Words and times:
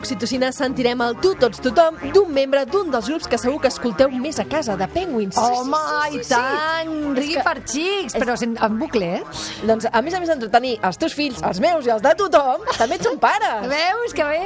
l'Oxitocina 0.00 0.48
sentirem 0.56 1.00
el 1.04 1.16
tu 1.20 1.34
tots 1.36 1.60
tothom 1.60 1.98
d'un 2.14 2.30
membre 2.32 2.62
d'un 2.64 2.88
dels 2.92 3.04
grups 3.10 3.26
que 3.28 3.36
segur 3.38 3.58
que 3.60 3.68
escolteu 3.68 4.08
més 4.10 4.38
a 4.40 4.46
casa, 4.48 4.76
de 4.80 4.86
Penguins. 4.88 5.36
Home, 5.36 5.76
i 6.16 6.22
tant! 6.24 6.94
Rigui 7.18 7.34
que- 7.36 7.42
per 7.44 7.58
xics, 7.68 8.14
però 8.16 8.36
sen- 8.40 8.56
en 8.56 8.78
bucle, 8.80 9.10
eh? 9.18 9.22
Doncs, 9.68 9.86
a 9.92 10.00
més 10.00 10.14
a 10.16 10.20
més 10.22 10.30
d'entretenir 10.32 10.78
els 10.82 10.96
teus 10.96 11.12
fills, 11.14 11.42
els 11.44 11.60
meus 11.60 11.84
i 11.84 11.90
els 11.92 12.00
de 12.02 12.14
tothom, 12.16 12.64
també 12.78 12.96
ets 12.96 13.10
un 13.10 13.18
pare. 13.20 13.50
Veus 13.74 14.14
que 14.16 14.24
bé? 14.24 14.40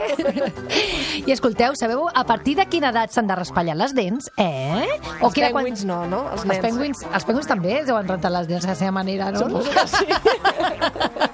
I 1.29 1.31
escolteu, 1.33 1.77
sabeu 1.79 2.09
a 2.13 2.25
partir 2.27 2.57
de 2.59 2.67
quina 2.67 2.91
edat 2.91 3.15
s'han 3.15 3.31
de 3.31 3.37
raspallar 3.39 3.77
les 3.79 3.95
dents, 3.95 4.31
eh? 4.37 4.89
Els 5.21 5.35
penguins 5.39 5.85
no, 5.87 6.01
no? 6.11 6.25
Els 6.33 6.43
Els 6.43 6.51
nens. 6.51 6.63
penguins, 6.67 7.05
els 7.15 7.25
penguins 7.31 7.47
també 7.47 7.79
deuen 7.87 8.09
rentar 8.09 8.33
les 8.35 8.49
dents 8.51 8.67
de 8.67 8.73
la 8.73 8.75
seva 8.75 8.91
manera, 8.91 9.31
no? 9.31 9.39
Suposo 9.47 9.71
que 9.71 9.87
sí. 9.87 10.07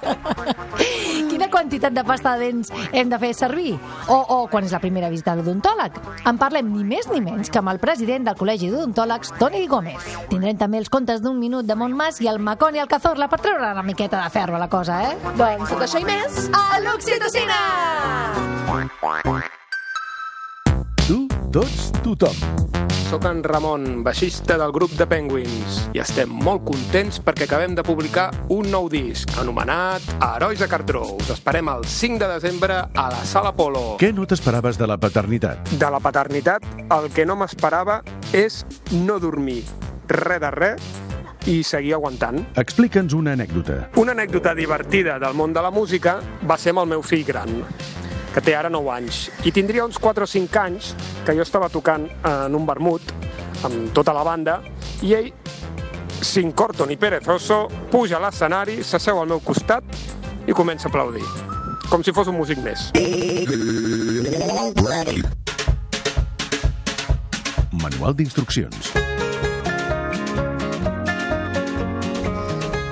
Quina 1.31 1.47
quantitat 1.49 1.93
de 1.95 2.03
pasta 2.05 2.35
de 2.37 2.47
dents 2.47 2.71
hem 2.91 3.09
de 3.11 3.19
fer 3.21 3.31
servir? 3.37 3.75
O, 4.07 4.17
o 4.17 4.47
quan 4.51 4.65
és 4.67 4.73
la 4.75 4.81
primera 4.83 5.09
visita 5.13 5.31
a 5.33 5.39
l'odontòleg? 5.39 5.91
En 6.27 6.37
parlem 6.41 6.71
ni 6.73 6.83
més 6.87 7.07
ni 7.11 7.21
menys 7.23 7.51
que 7.51 7.61
amb 7.61 7.71
el 7.73 7.79
president 7.83 8.27
del 8.27 8.37
Col·legi 8.39 8.71
d'Odontòlegs, 8.71 9.33
Toni 9.39 9.65
Gómez. 9.71 10.01
Tindrem 10.31 10.57
també 10.59 10.81
els 10.81 10.91
contes 10.91 11.23
d'un 11.23 11.39
minut 11.39 11.65
de 11.67 11.75
Montmas 11.77 12.21
i 12.21 12.29
el 12.31 12.39
Macón 12.43 12.75
i 12.75 12.83
el 12.83 12.91
Cazorla 12.91 13.29
per 13.31 13.41
treure 13.43 13.71
una 13.71 13.85
miqueta 13.85 14.21
de 14.23 14.29
ferro 14.33 14.55
a 14.59 14.63
la 14.65 14.69
cosa, 14.71 15.01
eh? 15.11 15.15
doncs 15.37 15.69
tot 15.71 15.87
això 15.87 16.01
i 16.01 16.05
més 16.07 16.49
a 16.51 16.79
l'Oxitocina! 16.83 17.61
Tots, 21.51 21.89
tothom. 21.99 22.37
Soc 23.09 23.25
en 23.27 23.41
Ramon, 23.43 24.05
baixista 24.05 24.55
del 24.55 24.71
grup 24.71 24.93
de 24.95 25.03
Penguins, 25.03 25.81
i 25.91 25.99
estem 25.99 26.31
molt 26.31 26.63
contents 26.63 27.19
perquè 27.19 27.43
acabem 27.43 27.75
de 27.75 27.83
publicar 27.83 28.29
un 28.55 28.69
nou 28.71 28.87
disc, 28.87 29.27
anomenat 29.41 30.05
Herois 30.29 30.63
de 30.63 30.69
Cartró. 30.71 31.03
Us 31.19 31.33
esperem 31.35 31.67
el 31.73 31.83
5 31.83 32.21
de 32.23 32.31
desembre 32.37 32.79
a 32.87 33.05
la 33.11 33.19
Sala 33.27 33.51
Polo. 33.51 33.97
Què 33.99 34.13
no 34.15 34.23
t'esperaves 34.23 34.79
de 34.79 34.87
la 34.87 34.95
paternitat? 34.95 35.75
De 35.75 35.91
la 35.91 35.99
paternitat, 35.99 36.63
el 36.87 37.11
que 37.11 37.27
no 37.27 37.35
m'esperava 37.35 37.99
és 38.31 38.63
no 38.95 39.19
dormir 39.19 39.65
res 40.07 40.39
de 40.39 40.55
res 40.55 40.91
i 41.51 41.61
seguir 41.67 41.97
aguantant. 41.99 42.45
Explica'ns 42.55 43.11
una 43.17 43.35
anècdota. 43.35 43.89
Una 43.99 44.15
anècdota 44.15 44.55
divertida 44.55 45.19
del 45.19 45.35
món 45.35 45.51
de 45.51 45.67
la 45.67 45.75
música 45.75 46.21
va 46.47 46.55
ser 46.55 46.71
amb 46.71 46.85
el 46.85 46.93
meu 46.95 47.03
fill 47.03 47.27
gran, 47.27 47.59
que 48.33 48.41
té 48.41 48.55
ara 48.55 48.69
9 48.71 48.91
anys. 48.93 49.29
I 49.45 49.51
tindria 49.51 49.85
uns 49.85 49.99
4 49.99 50.23
o 50.23 50.27
5 50.27 50.59
anys 50.61 50.93
que 51.25 51.35
jo 51.35 51.43
estava 51.43 51.69
tocant 51.69 52.07
en 52.23 52.55
un 52.55 52.65
vermut 52.67 53.13
amb 53.65 53.91
tota 53.93 54.13
la 54.15 54.23
banda 54.23 54.61
i 55.05 55.13
ell, 55.17 55.31
sin 56.21 56.51
corto 56.53 56.85
ni 56.85 56.97
perezoso, 56.97 57.67
puja 57.91 58.17
a 58.17 58.23
l'escenari, 58.23 58.81
s'asseu 58.83 59.19
al 59.19 59.29
meu 59.29 59.41
costat 59.43 59.83
i 60.47 60.53
comença 60.53 60.87
a 60.87 60.91
aplaudir. 60.93 61.25
Com 61.89 62.03
si 62.03 62.13
fos 62.15 62.29
un 62.31 62.37
músic 62.39 62.61
més. 62.63 62.91
Manual 67.71 68.15
d'instruccions. 68.15 68.93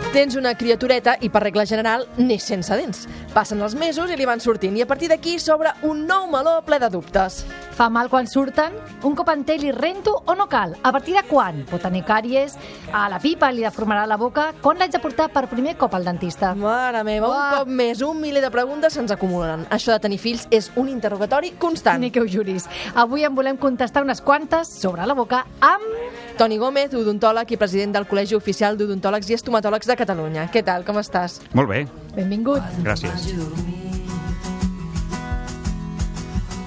Tens 0.09 0.33
una 0.35 0.55
criatureta 0.57 1.13
i 1.21 1.29
per 1.29 1.43
regla 1.45 1.67
general 1.69 2.07
neix 2.17 2.47
sense 2.49 2.73
dents. 2.75 3.05
Passen 3.33 3.61
els 3.61 3.75
mesos 3.77 4.09
i 4.09 4.15
li 4.17 4.25
van 4.25 4.41
sortint 4.41 4.75
i 4.77 4.81
a 4.81 4.87
partir 4.89 5.07
d'aquí 5.11 5.35
s'obre 5.39 5.69
un 5.85 6.05
nou 6.09 6.25
meló 6.31 6.55
ple 6.65 6.79
de 6.81 6.89
dubtes. 6.89 7.43
Fa 7.77 7.87
mal 7.93 8.09
quan 8.11 8.27
surten? 8.27 8.73
Un 9.07 9.13
cop 9.15 9.29
en 9.31 9.45
té 9.47 9.55
li 9.61 9.69
rento 9.71 10.15
o 10.25 10.35
no 10.35 10.47
cal? 10.51 10.73
A 10.83 10.91
partir 10.91 11.13
de 11.15 11.21
quan? 11.29 11.61
Pot 11.69 11.85
tenir 11.85 12.01
càries? 12.07 12.57
A 12.91 13.05
la 13.11 13.19
pipa 13.21 13.51
li 13.53 13.63
deformarà 13.63 14.07
la 14.09 14.17
boca? 14.19 14.49
Quan 14.61 14.81
l'haig 14.81 14.91
de 14.91 14.99
portar 14.99 15.29
per 15.31 15.45
primer 15.47 15.77
cop 15.79 15.93
al 15.95 16.09
dentista? 16.09 16.51
Mare 16.57 17.03
meva, 17.07 17.29
un 17.29 17.35
Uah. 17.37 17.59
cop 17.59 17.71
més, 17.71 18.01
un 18.03 18.19
miler 18.19 18.41
de 18.43 18.51
preguntes 18.51 18.97
se'ns 18.97 19.13
acumulen. 19.15 19.67
Això 19.69 19.93
de 19.93 20.01
tenir 20.03 20.19
fills 20.19 20.47
és 20.51 20.71
un 20.75 20.89
interrogatori 20.89 21.53
constant. 21.61 22.01
Ni 22.01 22.11
que 22.11 22.19
ho 22.19 22.27
juris. 22.27 22.67
Avui 22.95 23.23
en 23.23 23.35
volem 23.37 23.57
contestar 23.61 24.03
unes 24.03 24.21
quantes 24.21 24.67
sobre 24.67 25.05
la 25.05 25.13
boca 25.15 25.45
amb... 25.61 26.28
Toni 26.39 26.55
Gómez, 26.55 26.93
odontòleg 26.95 27.49
i 27.51 27.57
president 27.59 27.91
del 27.91 28.05
Col·legi 28.07 28.37
Oficial 28.37 28.77
d'Odontòlegs 28.79 29.27
i 29.27 29.35
Estomatòlegs 29.35 29.89
de 29.89 29.95
Catalunya. 29.99 30.45
Què 30.53 30.61
tal, 30.63 30.85
com 30.87 30.95
estàs? 31.01 31.41
Molt 31.51 31.67
bé, 31.67 31.81
Benvingut. 32.15 32.63
gràcies. 32.85 33.25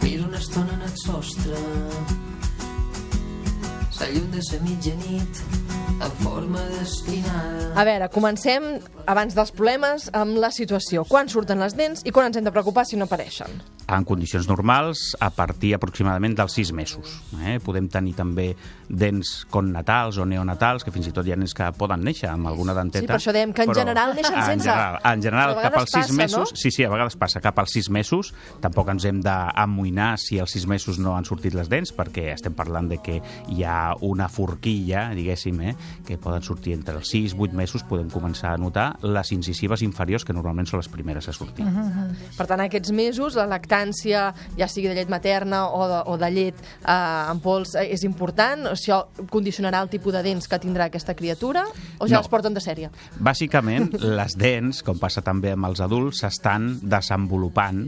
Miro 0.02 0.26
una 0.28 0.36
estona 0.36 0.74
en 0.76 0.82
el 0.82 0.92
sostre 1.06 1.56
la 4.02 4.08
llum 4.10 4.30
de 4.34 4.42
sa 4.42 4.58
mitjanit 4.60 5.61
en 6.02 6.16
forma 6.22 6.62
d'espinada 6.72 7.72
A 7.78 7.84
veure, 7.88 8.08
comencem, 8.12 8.66
abans 9.08 9.32
dels 9.32 9.52
problemes, 9.56 10.10
amb 10.12 10.36
la 10.42 10.50
situació. 10.52 11.06
Quan 11.08 11.30
surten 11.32 11.62
les 11.62 11.72
dents 11.78 12.02
i 12.04 12.12
quan 12.12 12.28
ens 12.28 12.36
hem 12.36 12.44
de 12.44 12.52
preocupar 12.52 12.84
si 12.84 12.98
no 13.00 13.06
apareixen? 13.08 13.62
En 13.92 14.04
condicions 14.08 14.46
normals, 14.48 15.00
a 15.20 15.30
partir 15.34 15.72
aproximadament 15.74 16.36
dels 16.38 16.54
6 16.58 16.72
mesos. 16.76 17.16
Eh? 17.42 17.58
Podem 17.64 17.88
tenir 17.92 18.12
també 18.16 18.52
dents 18.88 19.32
connatals 19.52 20.20
o 20.20 20.26
neonatals, 20.28 20.84
que 20.84 20.92
fins 20.94 21.08
i 21.08 21.14
tot 21.16 21.26
hi 21.26 21.32
ha 21.34 21.38
nens 21.40 21.56
que 21.56 21.70
poden 21.76 22.04
néixer 22.04 22.28
amb 22.30 22.50
alguna 22.50 22.76
denteta. 22.76 23.02
Sí, 23.02 23.10
per 23.10 23.18
això 23.18 23.34
dèiem 23.34 23.54
que 23.56 23.66
en 23.66 23.74
general 23.76 24.14
neixen 24.16 24.36
en 24.36 24.46
sense. 24.46 24.68
General, 24.68 25.00
en 25.12 25.24
general, 25.24 25.54
Però 25.56 25.64
a 25.64 25.66
cap 25.70 25.80
als 25.80 25.94
6 25.96 26.04
passa, 26.04 26.18
mesos... 26.20 26.52
no? 26.52 26.60
Sí, 26.62 26.70
sí, 26.76 26.84
a 26.84 26.92
vegades 26.92 27.16
passa. 27.20 27.42
Cap 27.44 27.58
als 27.64 27.74
6 27.78 27.90
mesos 27.96 28.32
tampoc 28.60 28.92
ens 28.92 29.08
hem 29.08 29.20
d'amoïnar 29.24 30.12
si 30.20 30.38
als 30.40 30.54
6 30.58 30.68
mesos 30.70 31.00
no 31.02 31.16
han 31.16 31.28
sortit 31.28 31.56
les 31.56 31.72
dents, 31.72 31.92
perquè 31.96 32.30
estem 32.36 32.56
parlant 32.56 32.92
de 32.92 33.00
que 33.02 33.18
hi 33.48 33.64
ha 33.64 33.94
una 34.04 34.28
forquilla, 34.32 35.08
diguéssim, 35.16 35.60
eh, 35.64 35.71
que 36.06 36.18
poden 36.18 36.42
sortir 36.42 36.74
entre 36.74 36.96
els 36.98 37.08
6 37.10 37.34
i 37.34 37.38
8 37.38 37.54
mesos, 37.58 37.82
podem 37.88 38.08
començar 38.10 38.52
a 38.54 38.58
notar 38.60 38.96
les 39.02 39.32
incisives 39.32 39.82
inferiors, 39.82 40.24
que 40.24 40.32
normalment 40.36 40.66
són 40.68 40.80
les 40.82 40.88
primeres 40.92 41.28
a 41.28 41.32
sortir. 41.32 41.64
Per 42.36 42.46
tant, 42.46 42.60
aquests 42.64 42.92
mesos, 42.92 43.36
la 43.38 43.46
lactància, 43.50 44.32
ja 44.58 44.68
sigui 44.68 44.88
de 44.88 44.94
llet 44.98 45.10
materna 45.12 45.64
o 45.70 45.86
de, 45.88 46.00
o 46.12 46.16
de 46.20 46.30
llet 46.30 46.60
eh, 46.86 47.30
en 47.32 47.40
pols, 47.44 47.74
eh, 47.76 47.88
és 47.94 48.04
important? 48.08 48.68
Això 48.72 49.02
condicionarà 49.30 49.82
el 49.82 49.90
tipus 49.92 50.12
de 50.14 50.22
dents 50.22 50.48
que 50.48 50.58
tindrà 50.62 50.86
aquesta 50.90 51.14
criatura? 51.18 51.64
O 51.98 52.06
ja 52.06 52.16
No. 52.16 52.20
les 52.20 52.28
porten 52.28 52.54
de 52.54 52.60
sèrie? 52.60 52.90
Bàsicament, 53.18 53.92
les 54.18 54.36
dents, 54.36 54.82
com 54.84 54.98
passa 55.00 55.22
també 55.24 55.52
amb 55.56 55.64
els 55.70 55.80
adults, 55.80 56.20
s'estan 56.22 56.78
desenvolupant 56.82 57.86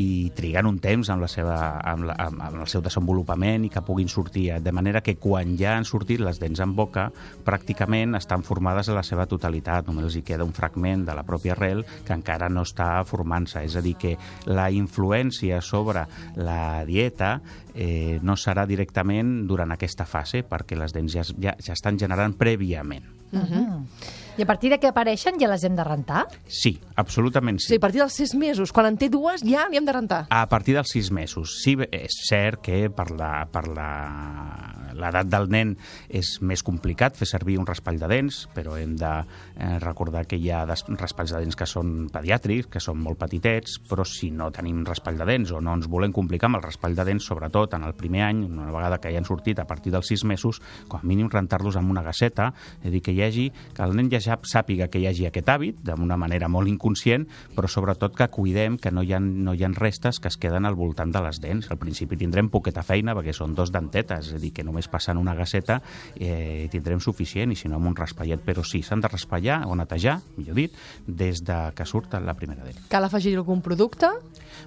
i 0.00 0.30
trigant 0.34 0.66
un 0.66 0.78
temps 0.82 1.08
amb, 1.12 1.22
la 1.22 1.28
seva, 1.30 1.56
amb, 1.86 2.08
la, 2.08 2.16
amb, 2.18 2.40
amb 2.42 2.62
el 2.64 2.68
seu 2.70 2.82
desenvolupament 2.82 3.64
i 3.66 3.70
que 3.70 3.82
puguin 3.86 4.08
sortir. 4.10 4.48
De 4.62 4.72
manera 4.74 5.00
que 5.04 5.16
quan 5.16 5.56
ja 5.58 5.76
han 5.78 5.86
sortit 5.86 6.20
les 6.20 6.40
dents 6.42 6.60
en 6.60 6.74
boca, 6.74 7.10
pràcticament 7.44 8.16
estan 8.18 8.44
formades 8.46 8.88
a 8.88 8.96
la 8.96 9.04
seva 9.06 9.26
totalitat. 9.30 9.88
Només 9.88 10.08
els 10.08 10.18
hi 10.18 10.24
queda 10.26 10.46
un 10.46 10.54
fragment 10.56 11.04
de 11.08 11.14
la 11.16 11.24
pròpia 11.26 11.54
arrel 11.56 11.84
que 12.06 12.16
encara 12.16 12.48
no 12.52 12.64
està 12.66 12.88
formant-se. 13.08 13.64
És 13.64 13.76
a 13.76 13.84
dir, 13.84 13.96
que 14.00 14.16
la 14.50 14.70
influència 14.74 15.60
sobre 15.62 16.06
la 16.36 16.84
dieta 16.88 17.38
eh, 17.74 18.20
no 18.22 18.36
serà 18.36 18.66
directament 18.66 19.44
durant 19.48 19.74
aquesta 19.74 20.06
fase, 20.08 20.44
perquè 20.48 20.78
les 20.78 20.94
dents 20.94 21.14
ja, 21.14 21.24
ja, 21.38 21.56
ja 21.60 21.76
estan 21.76 21.98
generant 22.00 22.36
prèviament. 22.38 23.10
I 24.36 24.42
a 24.42 24.46
partir 24.50 24.70
de 24.72 24.80
què 24.82 24.88
apareixen 24.90 25.36
ja 25.38 25.46
les 25.46 25.62
hem 25.62 25.76
de 25.78 25.84
rentar? 25.86 26.24
Sí, 26.50 26.72
absolutament 26.98 27.60
Sí, 27.62 27.68
sí. 27.68 27.76
a 27.76 27.80
partir 27.80 28.00
dels 28.02 28.16
6 28.18 28.34
mesos, 28.34 28.72
quan 28.74 28.88
en 28.88 28.96
té 28.98 29.08
dues, 29.08 29.44
ja 29.46 29.68
n'hi 29.70 29.78
hem 29.78 29.86
de 29.86 29.92
rentar. 29.94 30.24
A 30.34 30.48
partir 30.50 30.74
dels 30.74 30.90
sis 30.90 31.12
mesos. 31.14 31.60
Sí, 31.62 31.76
és 31.94 32.16
cert 32.26 32.58
que 32.64 32.88
per 32.90 33.12
la, 33.14 33.44
per 33.46 33.68
la, 33.70 33.88
l'edat 34.94 35.28
del 35.30 35.46
nen 35.52 35.74
és 36.08 36.40
més 36.42 36.62
complicat 36.66 37.14
fer 37.18 37.28
servir 37.30 37.60
un 37.60 37.66
raspall 37.68 37.98
de 38.00 38.08
dents, 38.10 38.40
però 38.54 38.74
hem 38.78 38.96
de 38.98 39.12
eh, 39.22 39.78
recordar 39.82 40.24
que 40.26 40.38
hi 40.38 40.50
ha 40.50 40.64
raspalls 40.66 41.34
de 41.34 41.44
dents 41.44 41.58
que 41.58 41.68
són 41.70 42.08
pediàtrics, 42.14 42.68
que 42.74 42.82
són 42.82 42.98
molt 43.02 43.20
petitets, 43.22 43.78
però 43.86 44.02
si 44.08 44.32
no 44.34 44.50
tenim 44.54 44.82
raspall 44.86 45.18
de 45.20 45.28
dents 45.30 45.54
o 45.54 45.60
no 45.62 45.76
ens 45.78 45.86
volem 45.90 46.12
complicar 46.14 46.50
amb 46.50 46.58
el 46.58 46.66
raspall 46.66 46.98
de 46.98 47.06
dents, 47.06 47.26
sobretot 47.30 47.78
en 47.78 47.86
el 47.86 47.94
primer 47.94 48.26
any, 48.26 48.42
una 48.50 48.70
vegada 48.74 48.98
que 48.98 49.14
ja 49.14 49.22
han 49.22 49.30
sortit 49.30 49.62
a 49.62 49.68
partir 49.70 49.94
dels 49.94 50.10
sis 50.10 50.24
mesos, 50.26 50.60
com 50.88 50.98
a 50.98 51.06
mínim 51.06 51.30
rentar-los 51.30 51.78
amb 51.78 51.94
una 51.94 52.02
gasseta, 52.02 52.50
és 52.82 52.90
a 52.90 52.94
dir, 52.94 53.02
que 53.04 53.14
hi 53.14 53.22
hagi, 53.22 53.48
que 53.74 53.86
el 53.86 53.94
nen 53.94 54.10
ja 54.24 54.38
sàpiga 54.42 54.88
que 54.92 55.02
hi 55.02 55.08
hagi 55.08 55.26
aquest 55.28 55.48
hàbit, 55.48 55.82
d'una 55.84 56.18
manera 56.20 56.48
molt 56.48 56.70
inconscient, 56.70 57.26
però 57.56 57.70
sobretot 57.70 58.16
que 58.16 58.28
cuidem 58.28 58.78
que 58.78 58.92
no 58.92 59.02
hi 59.02 59.14
ha, 59.14 59.20
no 59.20 59.54
hi 59.54 59.64
ha 59.64 59.72
restes 59.74 60.20
que 60.20 60.28
es 60.28 60.36
queden 60.38 60.68
al 60.68 60.76
voltant 60.78 61.12
de 61.12 61.22
les 61.24 61.40
dents. 61.40 61.70
Al 61.70 61.80
principi 61.80 62.18
tindrem 62.20 62.50
poqueta 62.52 62.84
feina 62.86 63.14
perquè 63.16 63.34
són 63.34 63.56
dos 63.56 63.72
dentetes, 63.74 64.28
és 64.28 64.38
a 64.38 64.42
dir, 64.42 64.52
que 64.54 64.64
només 64.64 64.84
només 64.84 64.90
passant 64.90 65.18
una 65.18 65.34
gasseta 65.34 65.80
eh, 66.16 66.68
tindrem 66.70 67.00
suficient, 67.00 67.52
i 67.52 67.56
si 67.56 67.68
no 67.68 67.78
amb 67.78 67.88
un 67.88 67.96
raspallet. 67.96 68.42
Però 68.44 68.64
sí, 68.64 68.82
s'han 68.82 69.00
de 69.00 69.08
raspallar 69.08 69.64
o 69.66 69.76
netejar, 69.78 70.20
millor 70.36 70.58
dit, 70.58 70.74
des 71.06 71.44
de 71.44 71.70
que 71.74 71.86
surt 71.86 72.14
la 72.20 72.34
primera 72.34 72.64
dent. 72.64 72.84
Cal 72.90 73.04
afegir 73.04 73.36
algun 73.36 73.62
producte 73.62 74.10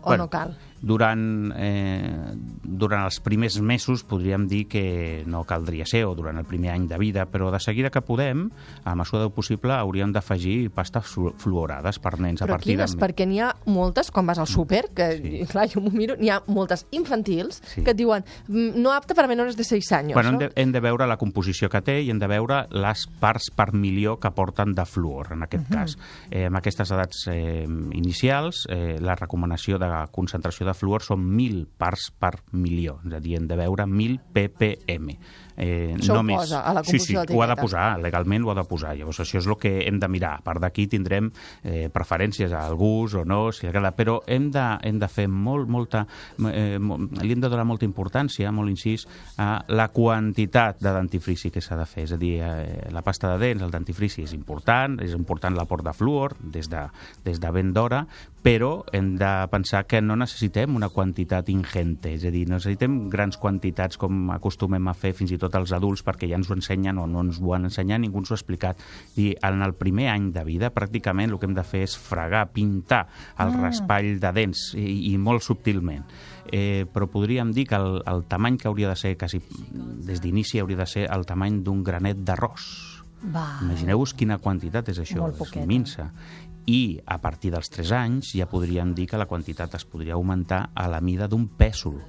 o 0.02 0.10
Bueno, 0.10 0.26
no 0.26 0.30
cal? 0.30 0.58
Durant, 0.82 1.52
eh, 1.58 2.34
durant 2.64 3.04
els 3.08 3.20
primers 3.26 3.60
mesos 3.62 4.04
podríem 4.04 4.48
dir 4.48 4.68
que 4.70 5.24
no 5.26 5.44
caldria 5.44 5.86
ser, 5.90 6.04
o 6.06 6.14
durant 6.16 6.38
el 6.38 6.46
primer 6.46 6.72
any 6.76 6.88
de 6.88 6.98
vida, 7.02 7.26
però 7.26 7.50
de 7.52 7.60
seguida 7.60 7.90
que 7.90 8.02
podem, 8.02 8.50
a 8.86 8.94
mesura 8.96 9.24
del 9.24 9.32
possible, 9.32 9.74
hauríem 9.74 10.12
d'afegir 10.14 10.70
pastes 10.72 11.06
flu- 11.10 11.34
fluorades 11.38 11.98
per 12.00 12.20
nens. 12.20 12.42
a 12.42 12.46
Però 12.46 12.58
partir 12.58 12.76
quines? 12.76 12.94
de... 12.94 13.02
Perquè 13.02 13.26
n'hi 13.28 13.40
ha 13.42 13.56
moltes, 13.66 14.12
quan 14.12 14.28
vas 14.28 14.38
al 14.38 14.48
súper, 14.48 14.90
que, 14.94 15.08
Sí. 15.18 15.46
clar, 15.50 15.68
jo 15.70 15.82
m'ho 15.82 15.90
miro, 15.92 16.16
n'hi 16.16 16.30
ha 16.30 16.42
moltes 16.48 16.86
infantils 16.92 17.62
Sí. 17.66 17.82
que 17.84 17.92
et 17.92 17.98
diuen 17.98 18.24
"Mm, 18.48 18.78
no 18.82 18.92
apte 18.94 19.16
para 19.16 19.28
menores 19.28 19.58
de 19.58 19.64
6 19.64 19.92
anys. 19.92 20.14
Bueno, 20.14 20.30
hem, 20.30 20.38
de, 20.38 20.52
hem 20.56 20.72
de 20.72 20.80
veure 20.80 21.08
la 21.08 21.18
composició 21.18 21.70
que 21.70 21.82
té 21.82 22.02
i 22.04 22.10
hem 22.12 22.20
de 22.20 22.28
veure 22.28 22.68
les 22.70 23.08
parts 23.20 23.50
per 23.56 23.74
milió 23.74 24.20
que 24.20 24.30
porten 24.32 24.74
de 24.76 24.86
fluor, 24.86 25.34
en 25.34 25.44
aquest 25.44 25.68
cas. 25.72 25.98
Eh, 26.30 26.46
amb 26.46 26.58
aquestes 26.58 26.92
edats 26.92 27.26
eh, 27.32 27.66
inicials, 27.94 28.68
eh, 28.70 29.00
la 29.02 29.16
recomanació 29.16 29.80
de 29.80 29.88
concentració 30.12 30.67
de 30.68 30.76
fluor 30.78 31.06
són 31.06 31.24
1.000 31.32 31.66
parts 31.80 32.10
per 32.20 32.36
milió, 32.54 33.00
és 33.08 33.16
a 33.18 33.22
dir, 33.24 33.38
hem 33.40 33.48
de 33.50 33.58
veure 33.60 33.88
1.000 33.88 34.20
ppm. 34.36 35.18
Eh, 35.58 35.96
Això 35.98 36.14
ho 36.14 36.18
no 36.20 36.24
més. 36.24 36.38
posa 36.38 36.62
a 36.62 36.74
la 36.74 36.84
sí, 36.86 37.00
sí, 37.00 37.16
ho 37.18 37.42
ha 37.42 37.48
de 37.50 37.56
posar, 37.58 38.00
legalment 38.00 38.44
ho 38.46 38.52
ha 38.52 38.56
de 38.56 38.64
posar. 38.70 38.96
Llavors, 38.96 39.20
això 39.24 39.40
és 39.42 39.48
el 39.50 39.58
que 39.58 39.72
hem 39.88 39.98
de 40.00 40.08
mirar. 40.08 40.36
A 40.38 40.44
part 40.46 40.62
d'aquí 40.62 40.86
tindrem 40.88 41.32
eh, 41.64 41.90
preferències 41.94 42.54
al 42.54 42.76
gust 42.78 43.16
o 43.16 43.26
no, 43.26 43.52
si 43.52 43.66
agrada, 43.68 43.92
però 43.98 44.20
hem 44.28 44.52
de, 44.54 44.66
hem 44.84 45.00
de 45.02 45.08
fer 45.10 45.28
molt, 45.28 45.68
molta... 45.68 46.06
Eh, 46.52 46.78
mo- 46.80 47.00
li 47.22 47.34
hem 47.34 47.42
de 47.42 47.50
donar 47.50 47.66
molta 47.66 47.86
importància, 47.90 48.52
molt 48.54 48.70
incís, 48.70 49.08
a 49.38 49.64
la 49.68 49.88
quantitat 49.90 50.80
de 50.80 50.94
dentifrici 50.94 51.50
que 51.52 51.62
s'ha 51.62 51.78
de 51.80 51.86
fer. 51.90 52.04
És 52.06 52.14
a 52.14 52.18
dir, 52.22 52.36
eh, 52.44 52.88
la 52.94 53.02
pasta 53.02 53.34
de 53.34 53.42
dents, 53.48 53.64
el 53.66 53.72
dentifrici 53.74 54.22
és 54.24 54.34
important, 54.38 55.00
és 55.02 55.14
important 55.18 55.56
l'aport 55.58 55.84
de 55.86 55.94
fluor 55.94 56.36
des 56.40 56.70
de, 56.70 56.86
des 57.26 57.40
de 57.42 57.52
ben 57.52 57.74
d'hora, 57.74 58.06
però 58.48 58.84
hem 58.96 59.16
de 59.20 59.32
pensar 59.52 59.86
que 59.90 60.00
no 60.02 60.16
necessitem 60.16 60.76
una 60.78 60.88
quantitat 60.94 61.50
ingente, 61.52 62.14
és 62.14 62.24
a 62.24 62.32
dir, 62.32 62.46
no 62.48 62.56
necessitem 62.56 63.10
grans 63.12 63.36
quantitats 63.42 63.98
com 64.00 64.30
acostumem 64.32 64.88
a 64.88 64.94
fer 64.96 65.12
fins 65.18 65.34
i 65.34 65.38
tot 65.42 65.47
els 65.56 65.72
adults 65.76 66.04
perquè 66.04 66.28
ja 66.30 66.38
ens 66.40 66.50
ho 66.50 66.56
ensenyen 66.58 67.00
o 67.00 67.08
no 67.08 67.24
ens 67.24 67.40
ho 67.40 67.54
han 67.56 67.70
ensenyat, 67.70 68.02
ningú 68.04 68.20
ens 68.20 68.32
ho 68.32 68.36
ha 68.36 68.40
explicat. 68.40 68.82
I 69.16 69.30
en 69.48 69.64
el 69.64 69.76
primer 69.80 70.10
any 70.12 70.32
de 70.36 70.44
vida, 70.48 70.72
pràcticament 70.76 71.32
el 71.32 71.40
que 71.40 71.48
hem 71.48 71.56
de 71.58 71.66
fer 71.68 71.86
és 71.88 71.96
fregar, 71.98 72.48
pintar 72.56 73.06
el 73.40 73.54
raspall 73.56 74.18
de 74.20 74.34
dents 74.36 74.72
i, 74.76 75.14
i 75.14 75.16
molt 75.18 75.46
subtilment. 75.46 76.06
Eh, 76.52 76.86
però 76.92 77.10
podríem 77.12 77.52
dir 77.56 77.68
que 77.68 77.80
el, 77.80 78.02
el 78.08 78.24
tamany 78.28 78.60
que 78.60 78.70
hauria 78.70 78.92
de 78.92 79.00
ser, 79.00 79.16
quasi 79.20 79.42
des 80.08 80.22
d'inici, 80.24 80.60
hauria 80.60 80.84
de 80.84 80.88
ser 80.88 81.08
el 81.12 81.26
tamany 81.28 81.62
d'un 81.64 81.84
granet 81.84 82.24
d'arròs. 82.24 82.68
Imagineu-vos 83.66 84.14
quina 84.14 84.38
quantitat 84.38 84.92
és 84.94 85.02
això, 85.02 85.24
Molt 85.26 85.42
és 85.42 85.66
minsa. 85.68 86.12
I 86.68 87.00
a 87.08 87.18
partir 87.24 87.54
dels 87.54 87.70
3 87.72 87.94
anys 87.96 88.34
ja 88.36 88.48
podríem 88.52 88.94
dir 88.94 89.08
que 89.08 89.20
la 89.20 89.26
quantitat 89.26 89.78
es 89.80 89.86
podria 89.88 90.18
augmentar 90.18 90.70
a 90.76 90.88
la 90.92 91.00
mida 91.02 91.28
d'un 91.32 91.48
pèsol. 91.48 92.02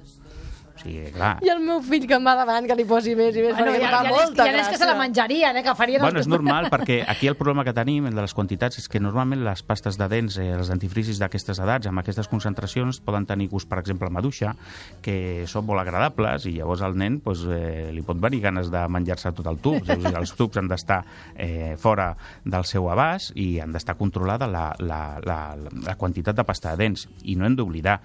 O 0.79 0.81
sigui, 0.85 1.09
clar, 1.11 1.33
I 1.43 1.49
el 1.51 1.59
meu 1.59 1.81
fill 1.83 2.05
que 2.07 2.15
em 2.15 2.23
va 2.23 2.33
davant 2.39 2.67
que 2.69 2.75
li 2.77 2.85
posi 2.87 3.11
més 3.19 3.35
i 3.35 3.43
més, 3.43 3.51
Bueno, 3.57 3.73
perquè 3.73 3.83
ja, 3.83 3.89
ja, 3.91 4.11
molta 4.13 4.45
ja, 4.47 4.53
ja 4.55 4.61
és 4.63 4.69
que 4.71 4.77
se 4.79 4.87
la 4.87 4.95
menjarien, 4.95 5.57
eh, 5.59 5.63
que 5.65 5.73
farien... 5.75 6.01
Bueno, 6.01 6.21
és 6.21 6.29
normal, 6.31 6.69
perquè 6.73 7.01
aquí 7.11 7.27
el 7.27 7.35
problema 7.35 7.65
que 7.67 7.73
tenim 7.75 8.07
el 8.07 8.15
de 8.15 8.23
les 8.23 8.33
quantitats 8.37 8.79
és 8.79 8.87
que 8.87 9.01
normalment 9.03 9.43
les 9.43 9.63
pastes 9.67 9.99
de 9.99 10.07
dents, 10.11 10.37
eh, 10.39 10.53
els 10.55 10.71
dentifricis 10.71 11.19
d'aquestes 11.19 11.59
edats, 11.59 11.89
amb 11.89 11.99
aquestes 11.99 12.31
concentracions, 12.31 13.01
poden 13.03 13.27
tenir 13.27 13.49
gust, 13.51 13.67
per 13.69 13.81
exemple, 13.83 14.07
a 14.07 14.15
maduixa, 14.15 14.53
que 15.03 15.45
són 15.51 15.67
molt 15.67 15.83
agradables, 15.83 16.47
i 16.47 16.55
llavors 16.59 16.85
al 16.85 16.95
nen 16.99 17.19
pues, 17.25 17.43
eh, 17.43 17.89
li 17.95 18.05
pot 18.05 18.21
venir 18.21 18.39
ganes 18.47 18.71
de 18.71 18.85
menjar-se 18.87 19.33
tot 19.35 19.51
el 19.51 19.59
tub. 19.59 19.81
O 19.83 19.85
sigui, 19.89 20.13
els 20.15 20.35
tubs 20.39 20.61
han 20.61 20.71
d'estar 20.71 21.01
eh, 21.35 21.75
fora 21.81 22.13
del 22.45 22.63
seu 22.69 22.87
abast 22.93 23.35
i 23.35 23.49
han 23.59 23.75
d'estar 23.75 23.97
controlada 23.99 24.47
la, 24.47 24.69
la, 24.79 25.03
la, 25.25 25.39
la 25.57 25.99
quantitat 25.99 26.39
de 26.39 26.47
pasta 26.47 26.71
de 26.71 26.85
dents. 26.85 27.07
I 27.27 27.35
no 27.35 27.47
hem 27.47 27.59
d'oblidar 27.59 27.99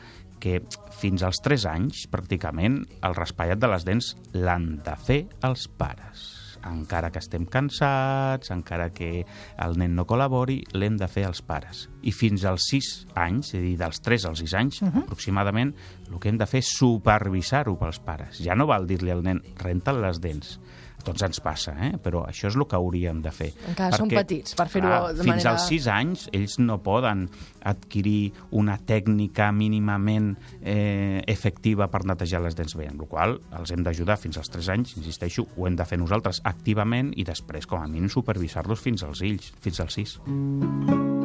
que 0.44 0.60
fins 1.00 1.24
als 1.24 1.40
3 1.44 1.64
anys, 1.72 2.04
pràcticament, 2.12 2.82
el 3.00 3.16
raspallat 3.16 3.60
de 3.60 3.72
les 3.72 3.88
dents 3.88 4.14
l'han 4.36 4.74
de 4.84 4.96
fer 5.08 5.22
els 5.48 5.68
pares 5.80 6.32
encara 6.64 7.10
que 7.12 7.20
estem 7.20 7.44
cansats, 7.50 8.50
encara 8.54 8.90
que 8.96 9.24
el 9.60 9.76
nen 9.80 9.94
no 9.96 10.06
col·labori, 10.08 10.60
l'hem 10.72 10.96
de 11.00 11.08
fer 11.10 11.26
els 11.28 11.42
pares. 11.44 11.84
I 12.02 12.14
fins 12.16 12.44
als 12.48 12.68
6 12.70 12.90
anys, 13.20 13.52
és 13.52 13.60
a 13.60 13.64
dir, 13.64 13.74
dels 13.80 14.00
3 14.04 14.28
als 14.30 14.40
6 14.40 14.54
anys, 14.60 14.82
uh 14.82 14.88
-huh. 14.88 15.02
aproximadament, 15.04 15.74
el 16.10 16.18
que 16.18 16.28
hem 16.28 16.38
de 16.38 16.46
fer 16.46 16.58
és 16.58 16.72
supervisar-ho 16.78 17.76
pels 17.78 18.00
pares. 18.00 18.38
Ja 18.38 18.54
no 18.54 18.66
val 18.66 18.86
dir-li 18.86 19.10
al 19.10 19.22
nen, 19.22 19.42
renta'n 19.56 20.00
les 20.00 20.20
dents. 20.20 20.58
Tots 21.04 21.22
ens 21.26 21.40
passa, 21.44 21.74
eh? 21.84 21.92
però 22.02 22.22
això 22.26 22.48
és 22.48 22.56
el 22.56 22.64
que 22.68 22.76
hauríem 22.78 23.20
de 23.22 23.30
fer. 23.34 23.50
Encara 23.68 23.96
són 23.98 24.08
petits 24.08 24.54
per 24.56 24.66
fer-ho 24.72 25.12
de 25.12 25.22
Fins 25.22 25.28
manera- 25.28 25.50
als 25.52 25.66
6 25.68 25.88
anys, 25.92 26.28
ells 26.32 26.58
no 26.58 26.78
poden 26.82 27.26
adquirir 27.64 28.32
una 28.52 28.78
tècnica 28.78 29.50
mínimament 29.52 30.34
eh, 30.62 31.22
efectiva 31.26 31.88
per 31.92 32.04
netejar 32.08 32.40
les 32.44 32.56
dents 32.56 32.74
bé, 32.76 32.88
amb 32.88 33.04
la 33.04 33.08
qual 33.10 33.36
els 33.58 33.70
hem 33.72 33.84
d'ajudar 33.84 34.16
fins 34.20 34.38
als 34.40 34.50
3 34.50 34.68
anys, 34.74 34.96
insisteixo, 34.96 35.46
ho 35.56 35.66
hem 35.68 35.76
de 35.76 35.84
fer 35.88 35.98
nosaltres 36.00 36.40
activament 36.44 37.12
i 37.16 37.24
després, 37.24 37.66
com 37.66 37.80
a 37.82 37.86
mínim, 37.88 38.08
supervisar-los 38.08 38.80
fins 38.80 39.02
als 39.04 39.20
ills, 39.22 39.52
fins 39.60 39.80
als 39.80 40.00
6. 40.00 41.23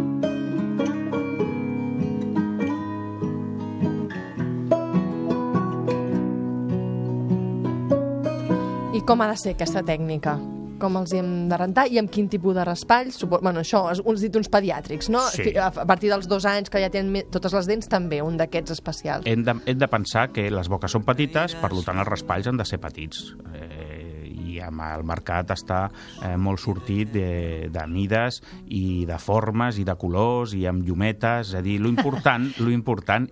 I 9.00 9.04
com 9.08 9.22
ha 9.24 9.30
de 9.30 9.36
ser 9.40 9.54
aquesta 9.56 9.80
tècnica? 9.88 10.34
Com 10.80 10.98
els 11.00 11.14
hem 11.16 11.28
de 11.48 11.56
rentar 11.60 11.86
i 11.88 12.02
amb 12.02 12.12
quin 12.12 12.26
tipus 12.32 12.58
de 12.58 12.66
raspall? 12.68 13.14
Supo... 13.16 13.38
Bueno, 13.40 13.62
això, 13.64 13.86
uns 14.04 14.26
dit 14.26 14.36
uns 14.36 14.50
pediàtrics, 14.52 15.08
no? 15.14 15.22
Sí. 15.32 15.54
A 15.56 15.70
partir 15.88 16.12
dels 16.12 16.28
dos 16.28 16.44
anys 16.50 16.68
que 16.72 16.82
ja 16.84 16.90
tenen 16.92 17.30
totes 17.32 17.56
les 17.56 17.70
dents, 17.70 17.88
també, 17.88 18.20
un 18.26 18.36
d'aquests 18.40 18.76
especials. 18.76 19.30
Hem 19.30 19.46
de, 19.48 19.56
hem 19.72 19.80
de 19.80 19.88
pensar 19.88 20.26
que 20.36 20.50
les 20.52 20.68
boques 20.68 20.92
són 20.92 21.08
petites, 21.08 21.56
per 21.62 21.72
tant 21.78 22.04
els 22.04 22.12
raspalls 22.12 22.52
han 22.52 22.60
de 22.60 22.68
ser 22.68 22.82
petits. 22.84 23.24
Eh, 23.56 24.28
I 24.50 24.60
amb 24.68 24.84
el 24.84 25.08
mercat 25.08 25.56
està 25.56 25.86
eh, 25.88 26.36
molt 26.36 26.60
sortit 26.60 27.16
de, 27.16 27.32
de 27.72 27.88
mides 27.88 28.42
i 28.68 29.06
de 29.08 29.24
formes 29.24 29.80
i 29.80 29.88
de 29.88 29.96
colors 29.96 30.60
i 30.60 30.66
amb 30.68 30.84
llumetes. 30.84 31.54
És 31.54 31.60
a 31.62 31.64
dir, 31.64 31.80
lo 31.80 31.88
important, 31.88 32.52
lo 32.60 32.76
important 32.76 33.32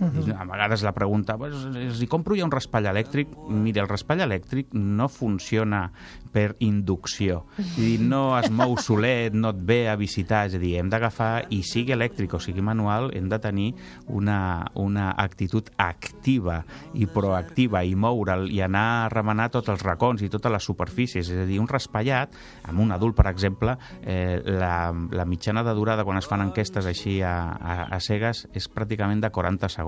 és 0.00 0.26
fer-ho. 0.28 0.40
A 0.40 0.46
vegades 0.48 0.82
la 0.86 0.92
pregunta, 0.96 1.36
pues, 1.38 1.54
si 1.98 2.08
compro 2.10 2.36
ja 2.36 2.44
un 2.46 2.52
raspall 2.52 2.88
elèctric, 2.90 3.32
mira, 3.48 3.82
el 3.82 3.90
raspall 3.90 4.24
elèctric 4.24 4.74
no 4.74 5.08
funciona 5.08 5.86
per 6.34 6.56
inducció. 6.64 7.44
Dir, 7.76 8.00
no 8.02 8.34
es 8.38 8.50
mou 8.50 8.74
solet, 8.82 9.34
no 9.34 9.52
et 9.54 9.60
ve 9.66 9.80
a 9.88 9.94
visitar, 9.96 10.44
és 10.48 10.56
a 10.58 10.60
dir, 10.62 10.74
hem 10.80 10.90
d'agafar, 10.90 11.46
i 11.54 11.62
sigui 11.66 11.94
elèctric 11.94 12.34
o 12.34 12.40
sigui 12.42 12.64
manual, 12.64 13.10
hem 13.14 13.28
de 13.30 13.38
tenir 13.42 13.68
una, 14.10 14.66
una 14.74 15.12
actitud 15.20 15.70
activa 15.78 16.62
i 16.98 17.06
proactiva 17.06 17.84
i 17.86 17.94
moure'l 17.94 18.48
i 18.50 18.60
anar 18.64 18.84
a 19.04 19.08
remenar 19.12 19.50
tots 19.54 19.70
els 19.70 19.84
racons 19.86 20.24
i 20.26 20.30
totes 20.32 20.52
les 20.52 20.66
superfícies. 20.66 21.30
És 21.30 21.44
a 21.44 21.46
dir, 21.46 21.60
un 21.62 21.70
raspallat, 21.70 22.34
amb 22.66 22.82
un 22.82 22.90
adult, 22.94 23.16
per 23.16 23.28
exemple, 23.30 23.76
eh, 24.02 24.40
la, 24.44 24.90
la 24.90 25.28
mitjana 25.28 25.62
de 25.62 25.74
durada 25.78 26.04
quan 26.04 26.18
es 26.18 26.28
fan 26.28 26.42
enquestes 26.42 26.86
així 26.90 27.20
a, 27.22 27.34
a, 27.54 27.78
a 27.94 28.02
cegues 28.02 28.44
és 28.52 28.68
pràcticament 28.70 29.22
de 29.22 29.30
40 29.30 29.70
segons. 29.70 29.83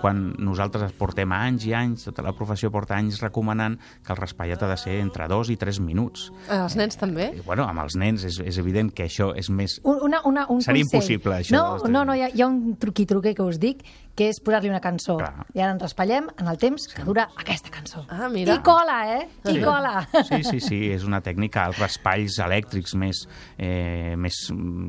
Quan 0.00 0.34
nosaltres 0.38 0.92
portem 0.98 1.32
anys 1.32 1.66
i 1.66 1.74
anys, 1.76 2.04
tota 2.08 2.22
la 2.22 2.32
professió 2.36 2.70
porta 2.70 2.96
anys 2.96 3.20
recomanant 3.22 3.78
que 4.04 4.12
el 4.14 4.20
raspallat 4.20 4.62
ha 4.62 4.70
de 4.70 4.76
ser 4.80 4.98
entre 5.00 5.26
2 5.28 5.50
i 5.50 5.56
3 5.60 5.80
minuts. 5.84 6.30
Eh, 6.48 6.56
Els 6.56 6.76
nens 6.78 6.96
també? 7.00 7.32
I, 7.36 7.44
bueno, 7.46 7.66
amb 7.68 7.82
els 7.84 7.96
nens 7.98 8.24
és, 8.24 8.40
és 8.40 8.58
evident 8.62 8.92
que 8.94 9.04
això 9.08 9.32
és 9.36 9.50
més... 9.50 9.80
Un, 9.84 9.98
una, 10.08 10.22
una, 10.24 10.46
un 10.52 10.62
Seria 10.62 10.84
consell. 10.84 11.00
impossible, 11.00 11.38
això, 11.42 11.56
No, 11.56 11.78
tres 11.80 11.92
no, 11.92 12.04
no, 12.04 12.14
hi 12.14 12.22
ha, 12.26 12.30
hi 12.34 12.42
ha 12.42 12.46
un 12.50 12.76
truqui-truqui 12.80 13.34
que 13.34 13.42
us 13.42 13.58
dic, 13.62 13.82
que 14.16 14.30
és 14.32 14.40
posar-li 14.40 14.70
una 14.72 14.80
cançó. 14.80 15.18
Clar. 15.20 15.46
I 15.52 15.60
ara 15.60 15.74
ens 15.74 15.82
raspallem 15.84 16.30
en 16.40 16.48
el 16.48 16.58
temps 16.60 16.88
que 16.88 17.04
dura 17.04 17.26
aquesta 17.36 17.70
cançó. 17.74 18.02
Ah, 18.08 18.30
mira. 18.32 18.56
I 18.56 18.62
cola, 18.64 18.96
eh? 19.12 19.28
I 19.52 19.60
cola. 19.60 20.06
Sí, 20.26 20.40
sí, 20.46 20.60
sí, 20.64 20.78
és 20.94 21.04
una 21.04 21.20
tècnica. 21.24 21.66
Els 21.68 21.80
raspalls 21.82 22.38
elèctrics 22.42 22.96
més, 22.98 23.22
eh, 23.58 24.14
més 24.16 24.38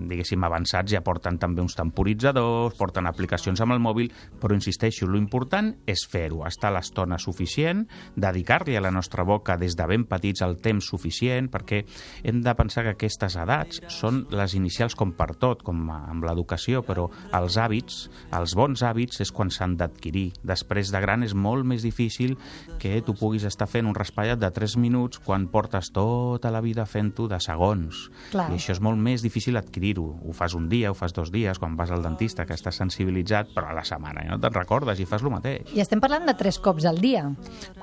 diguéssim, 0.08 0.44
avançats 0.48 0.94
ja 0.94 1.04
porten 1.04 1.38
també 1.42 1.62
uns 1.62 1.76
temporitzadors, 1.76 2.78
porten 2.80 3.10
aplicacions 3.10 3.60
amb 3.62 3.76
el 3.76 3.84
mòbil, 3.84 4.12
però 4.40 4.56
insisteixo, 4.56 5.08
lo 5.08 5.20
important 5.20 5.74
és 5.90 6.06
fer-ho, 6.10 6.46
estar 6.48 6.72
l'estona 6.74 7.20
suficient, 7.20 7.84
dedicar-li 8.16 8.78
a 8.78 8.84
la 8.84 8.94
nostra 8.96 9.26
boca 9.28 9.58
des 9.60 9.76
de 9.76 9.88
ben 9.90 10.08
petits 10.08 10.44
el 10.46 10.58
temps 10.64 10.88
suficient, 10.88 11.52
perquè 11.52 11.84
hem 12.24 12.42
de 12.46 12.56
pensar 12.56 12.86
que 12.88 12.96
aquestes 12.96 13.36
edats 13.36 13.82
són 13.92 14.24
les 14.32 14.56
inicials 14.56 14.96
com 14.96 15.12
per 15.18 15.34
tot, 15.36 15.64
com 15.68 15.90
amb 15.92 16.24
l'educació, 16.28 16.84
però 16.88 17.10
els 17.36 17.60
hàbits, 17.60 18.08
els 18.38 18.56
bons 18.58 18.84
hàbits, 18.88 19.17
hàbits 19.18 19.26
és 19.26 19.32
quan 19.34 19.50
s'han 19.50 19.76
d'adquirir. 19.78 20.34
Després 20.44 20.92
de 20.92 21.00
gran 21.02 21.24
és 21.24 21.34
molt 21.34 21.66
més 21.66 21.84
difícil 21.84 22.38
que 22.80 23.02
tu 23.02 23.16
puguis 23.16 23.44
estar 23.44 23.68
fent 23.68 23.88
un 23.88 23.96
raspallat 23.96 24.40
de 24.40 24.50
3 24.52 24.78
minuts 24.78 25.20
quan 25.20 25.48
portes 25.48 25.92
tota 25.92 26.52
la 26.52 26.62
vida 26.62 26.86
fent-ho 26.86 27.28
de 27.28 27.40
segons. 27.40 28.10
Clar. 28.32 28.50
I 28.52 28.58
això 28.58 28.74
és 28.74 28.82
molt 28.82 28.98
més 28.98 29.22
difícil 29.22 29.58
adquirir-ho. 29.58 30.20
Ho 30.24 30.34
fas 30.34 30.54
un 30.54 30.70
dia, 30.70 30.92
ho 30.92 30.96
fas 30.96 31.14
dos 31.14 31.32
dies, 31.32 31.58
quan 31.60 31.76
vas 31.76 31.92
al 31.92 32.04
dentista, 32.04 32.46
que 32.46 32.54
estàs 32.54 32.78
sensibilitzat, 32.78 33.54
però 33.56 33.72
a 33.72 33.74
la 33.78 33.86
setmana 33.86 34.24
ja 34.24 34.36
no 34.36 34.40
te'n 34.42 34.54
recordes 34.54 35.00
i 35.00 35.06
fas 35.06 35.24
el 35.24 35.34
mateix. 35.34 35.74
I 35.74 35.82
estem 35.82 36.02
parlant 36.02 36.28
de 36.28 36.36
tres 36.38 36.60
cops 36.60 36.86
al 36.86 37.02
dia. 37.02 37.26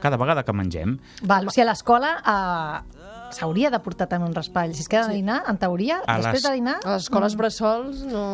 Cada 0.00 0.16
vegada 0.16 0.44
que 0.44 0.54
mengem, 0.54 0.98
Val, 1.24 1.48
o 1.48 1.54
sigui, 1.54 1.64
a 1.64 1.70
l'escola 1.72 2.14
eh, 2.20 3.23
s'hauria 3.34 3.70
de 3.70 3.78
portar 3.84 4.06
també 4.08 4.28
un 4.28 4.34
raspall. 4.34 4.72
Si 4.74 4.80
es 4.84 4.88
queda 4.88 5.08
de 5.08 5.14
dinar, 5.18 5.42
en 5.50 5.58
teoria, 5.58 6.00
A 6.06 6.16
després 6.18 6.42
les- 6.42 6.46
de 6.48 6.52
dinar... 6.54 6.76
A 6.84 6.94
les 6.94 7.02
escoles 7.08 7.36
bressols 7.36 8.04
no... 8.06 8.24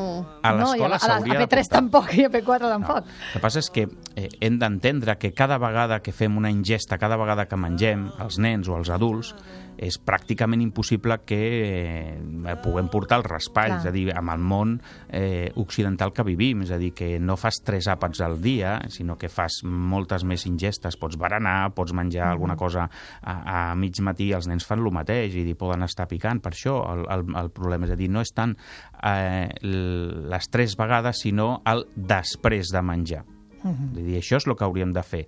a 0.42 0.52
no, 0.52 0.70
a, 0.70 0.76
l'escola 0.76 0.88
la- 0.88 0.96
a, 0.96 0.98
la- 0.98 0.98
s'hauria 0.98 1.38
a 1.38 1.38
de 1.42 1.46
P3 1.48 1.56
portar. 1.64 1.78
tampoc 1.78 2.14
i 2.18 2.24
a 2.24 2.30
P4 2.30 2.70
tampoc. 2.74 3.04
El 3.06 3.32
que 3.34 3.42
passa 3.46 3.58
és 3.64 3.70
que 3.70 3.88
eh, 4.16 4.28
hem 4.40 4.58
d'entendre 4.60 5.16
que 5.18 5.32
cada 5.34 5.58
vegada 5.58 6.00
que 6.04 6.12
fem 6.12 6.36
una 6.36 6.50
ingesta, 6.50 6.98
cada 6.98 7.16
vegada 7.20 7.46
que 7.50 7.56
mengem, 7.56 8.10
els 8.20 8.38
nens 8.38 8.68
o 8.68 8.76
els 8.76 8.90
adults, 8.90 9.34
és 9.80 9.96
pràcticament 10.02 10.62
impossible 10.64 11.20
que 11.28 11.40
eh, 11.40 12.56
puguem 12.64 12.90
portar 12.92 13.20
el 13.20 13.26
raspall, 13.26 13.74
Clar. 13.74 13.78
és 13.80 13.88
a 13.88 13.92
dir, 13.94 14.06
amb 14.16 14.32
el 14.34 14.42
món 14.42 14.74
eh, 15.08 15.50
occidental 15.60 16.12
que 16.16 16.24
vivim, 16.26 16.64
és 16.66 16.72
a 16.74 16.78
dir, 16.80 16.92
que 16.96 17.12
no 17.22 17.36
fas 17.40 17.60
tres 17.64 17.88
àpats 17.90 18.22
al 18.24 18.38
dia, 18.42 18.76
sinó 18.92 19.16
que 19.20 19.30
fas 19.32 19.60
moltes 19.64 20.24
més 20.28 20.46
ingestes, 20.48 20.98
pots 21.00 21.18
berenar, 21.20 21.72
pots 21.76 21.94
menjar 21.96 22.28
alguna 22.30 22.56
cosa 22.60 22.88
a, 23.22 23.34
a 23.70 23.74
mig 23.78 24.00
matí, 24.04 24.30
els 24.36 24.48
nens 24.50 24.66
fan 24.66 24.82
el 24.84 24.92
mateix 24.94 25.36
i 25.36 25.44
dir, 25.46 25.56
poden 25.58 25.86
estar 25.86 26.08
picant, 26.10 26.42
per 26.42 26.54
això 26.54 26.78
el, 26.92 27.04
el, 27.10 27.26
el 27.44 27.52
problema, 27.54 27.88
és 27.88 27.94
a 27.94 28.00
dir, 28.00 28.10
no 28.12 28.24
és 28.24 28.32
tant 28.36 28.56
eh, 29.02 29.48
les 29.62 30.50
tres 30.50 30.76
vegades, 30.80 31.24
sinó 31.24 31.60
el 31.68 31.86
després 31.96 32.72
de 32.72 32.82
menjar. 32.84 33.24
Vull 33.60 34.06
dir, 34.06 34.20
això 34.20 34.38
és 34.40 34.46
el 34.48 34.56
que 34.56 34.64
hauríem 34.64 34.92
de 34.96 35.02
fer 35.04 35.26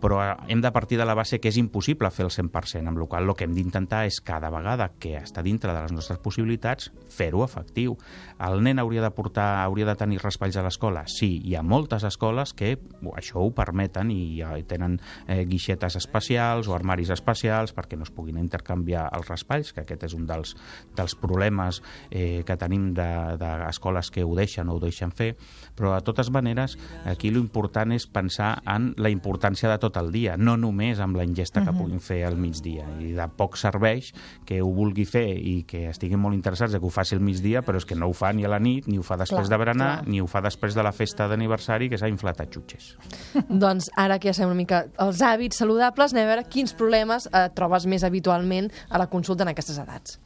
però 0.00 0.20
eh, 0.22 0.34
hem 0.48 0.60
de 0.62 0.72
partir 0.72 0.98
de 0.98 1.06
la 1.06 1.14
base 1.14 1.40
que 1.40 1.50
és 1.50 1.58
impossible 1.58 2.10
fer 2.14 2.26
el 2.26 2.32
100%, 2.32 2.86
amb 2.88 3.00
la 3.00 3.06
qual 3.10 3.28
el 3.28 3.34
que 3.36 3.46
hem 3.48 3.54
d'intentar 3.56 4.04
és 4.08 4.20
cada 4.24 4.50
vegada 4.54 4.90
que 5.00 5.16
està 5.18 5.42
dintre 5.42 5.72
de 5.74 5.82
les 5.82 5.94
nostres 5.94 6.20
possibilitats 6.22 6.92
fer-ho 7.12 7.42
efectiu. 7.44 7.96
El 8.44 8.62
nen 8.62 8.78
hauria 8.78 9.02
de 9.02 9.10
portar, 9.14 9.64
hauria 9.64 9.88
de 9.88 9.96
tenir 9.98 10.20
raspalls 10.22 10.56
a 10.56 10.64
l'escola? 10.66 11.04
Sí, 11.10 11.40
hi 11.44 11.56
ha 11.58 11.64
moltes 11.66 12.06
escoles 12.06 12.54
que 12.54 12.76
això 13.16 13.42
ho 13.42 13.50
permeten 13.54 14.12
i 14.14 14.38
ja 14.38 14.52
tenen 14.68 14.98
eh, 15.26 15.44
guixetes 15.48 15.98
especials 15.98 16.68
o 16.68 16.76
armaris 16.76 17.10
especials 17.14 17.74
perquè 17.74 17.98
no 17.98 18.06
es 18.06 18.14
puguin 18.14 18.38
intercanviar 18.38 19.08
els 19.16 19.28
raspalls, 19.30 19.72
que 19.74 19.82
aquest 19.82 20.08
és 20.08 20.14
un 20.14 20.26
dels, 20.28 20.54
dels 20.96 21.16
problemes 21.18 21.82
eh, 22.10 22.44
que 22.46 22.58
tenim 22.60 22.92
d'escoles 22.94 24.10
de, 24.10 24.14
que 24.14 24.24
ho 24.26 24.34
deixen 24.38 24.68
o 24.68 24.76
ho 24.76 24.82
deixen 24.82 25.10
fer, 25.14 25.32
però 25.78 25.94
de 25.96 26.04
totes 26.06 26.30
maneres 26.34 26.76
aquí 27.08 27.32
l'important 27.34 27.92
és 27.94 28.06
pensar 28.06 28.58
en 28.68 28.92
la 28.98 29.10
importància 29.10 29.70
de 29.70 29.77
tot 29.82 29.96
el 30.00 30.10
dia, 30.14 30.36
no 30.36 30.56
només 30.60 31.00
amb 31.00 31.16
la 31.18 31.24
ingesta 31.26 31.62
que 31.64 31.72
puguin 31.74 32.00
fer 32.00 32.22
al 32.26 32.36
migdia. 32.40 32.86
I 33.00 33.12
de 33.16 33.26
poc 33.38 33.56
serveix 33.60 34.12
que 34.48 34.60
ho 34.62 34.70
vulgui 34.74 35.04
fer 35.08 35.26
i 35.36 35.62
que 35.68 35.86
estiguin 35.90 36.20
molt 36.22 36.36
interessats 36.36 36.74
de 36.74 36.80
que 36.80 36.86
ho 36.86 36.92
faci 36.92 37.16
al 37.16 37.22
migdia, 37.24 37.62
però 37.66 37.80
és 37.80 37.86
que 37.88 37.96
no 37.98 38.08
ho 38.10 38.16
fa 38.16 38.32
ni 38.32 38.44
a 38.44 38.52
la 38.52 38.60
nit, 38.62 38.88
ni 38.88 38.98
ho 38.98 39.04
fa 39.06 39.18
després 39.20 39.46
Clar, 39.46 39.54
de 39.56 39.62
berenar, 39.64 39.92
clar. 40.00 40.08
ni 40.08 40.20
ho 40.20 40.26
fa 40.30 40.42
després 40.44 40.74
de 40.74 40.82
la 40.86 40.92
festa 40.92 41.28
d'aniversari 41.28 41.90
que 41.90 41.98
s'ha 41.98 42.10
inflat 42.10 42.40
a 42.40 42.48
xutxes. 42.48 42.96
Doncs 43.64 43.90
ara 43.96 44.18
que 44.18 44.30
ja 44.30 44.36
sabem 44.36 44.54
una 44.54 44.62
mica 44.62 44.84
els 45.02 45.22
hàbits 45.22 45.60
saludables, 45.62 46.14
anem 46.14 46.26
a 46.28 46.34
veure 46.34 46.48
quins 46.50 46.74
problemes 46.78 47.28
eh, 47.32 47.48
trobes 47.54 47.86
més 47.86 48.04
habitualment 48.04 48.70
a 48.88 48.98
la 49.02 49.08
consulta 49.10 49.46
en 49.46 49.54
aquestes 49.54 49.78
edats. 49.82 50.18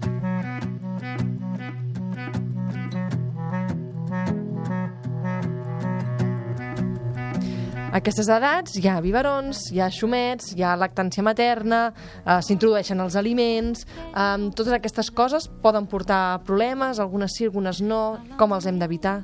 A 7.92 7.98
aquestes 8.00 8.24
edats 8.32 8.78
hi 8.80 8.86
ha 8.88 8.94
biberons, 9.04 9.66
hi 9.68 9.80
ha 9.84 9.90
xumets, 9.92 10.54
hi 10.56 10.62
ha 10.64 10.70
lactància 10.80 11.20
materna, 11.26 11.90
eh, 12.24 12.38
s'introdueixen 12.40 13.02
els 13.04 13.18
aliments... 13.20 13.84
Eh, 14.08 14.48
totes 14.56 14.72
aquestes 14.72 15.10
coses 15.12 15.50
poden 15.60 15.84
portar 15.92 16.40
problemes, 16.46 17.02
algunes 17.04 17.36
sí, 17.36 17.50
algunes 17.50 17.82
no. 17.84 18.16
Com 18.40 18.56
els 18.56 18.64
hem 18.70 18.80
d'evitar? 18.80 19.18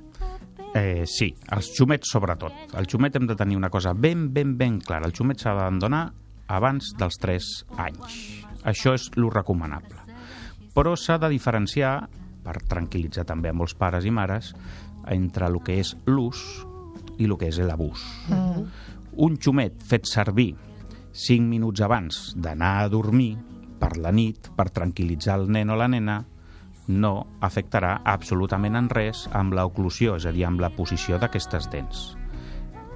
Eh, 0.77 1.09
sí, 1.09 1.31
els 1.57 1.73
xumets 1.79 2.13
sobretot. 2.13 2.77
El 2.77 2.93
xumet 2.93 3.17
hem 3.17 3.33
de 3.33 3.39
tenir 3.41 3.57
una 3.57 3.73
cosa 3.73 3.97
ben, 3.97 4.29
ben, 4.37 4.59
ben 4.61 4.83
clara. 4.85 5.09
El 5.09 5.17
xumet 5.17 5.41
s'ha 5.41 5.57
d'abandonar 5.57 6.05
abans 6.53 6.93
dels 7.01 7.17
3 7.25 7.51
anys. 7.89 8.21
Això 8.69 8.93
és 8.93 9.09
lo 9.17 9.33
recomanable. 9.33 10.05
Però 10.77 10.93
s'ha 10.93 11.17
de 11.17 11.33
diferenciar, 11.33 12.03
per 12.45 12.61
tranquil·litzar 12.69 13.25
també 13.33 13.49
a 13.49 13.57
molts 13.57 13.73
pares 13.81 14.05
i 14.05 14.13
mares, 14.13 14.53
entre 15.09 15.49
el 15.49 15.63
que 15.65 15.81
és 15.81 15.97
l'ús 16.05 16.45
i 17.19 17.29
el 17.29 17.37
que 17.39 17.51
és 17.51 17.61
l'abús. 17.63 18.05
Mm. 18.31 18.65
Un 19.27 19.37
xumet 19.43 19.83
fet 19.83 20.07
servir 20.07 20.53
5 21.13 21.49
minuts 21.51 21.83
abans 21.83 22.19
d'anar 22.39 22.77
a 22.85 22.89
dormir 22.93 23.33
per 23.79 23.97
la 23.99 24.13
nit, 24.15 24.51
per 24.57 24.71
tranquil·litzar 24.75 25.39
el 25.41 25.49
nen 25.51 25.71
o 25.71 25.79
la 25.79 25.89
nena, 25.91 26.21
no 26.89 27.13
afectarà 27.45 27.99
absolutament 28.09 28.79
en 28.79 28.89
res 28.91 29.27
amb 29.37 29.55
l'oclusió, 29.55 30.17
és 30.17 30.27
a 30.27 30.33
dir, 30.33 30.47
amb 30.49 30.63
la 30.63 30.71
posició 30.75 31.19
d'aquestes 31.21 31.69
dents. 31.73 32.07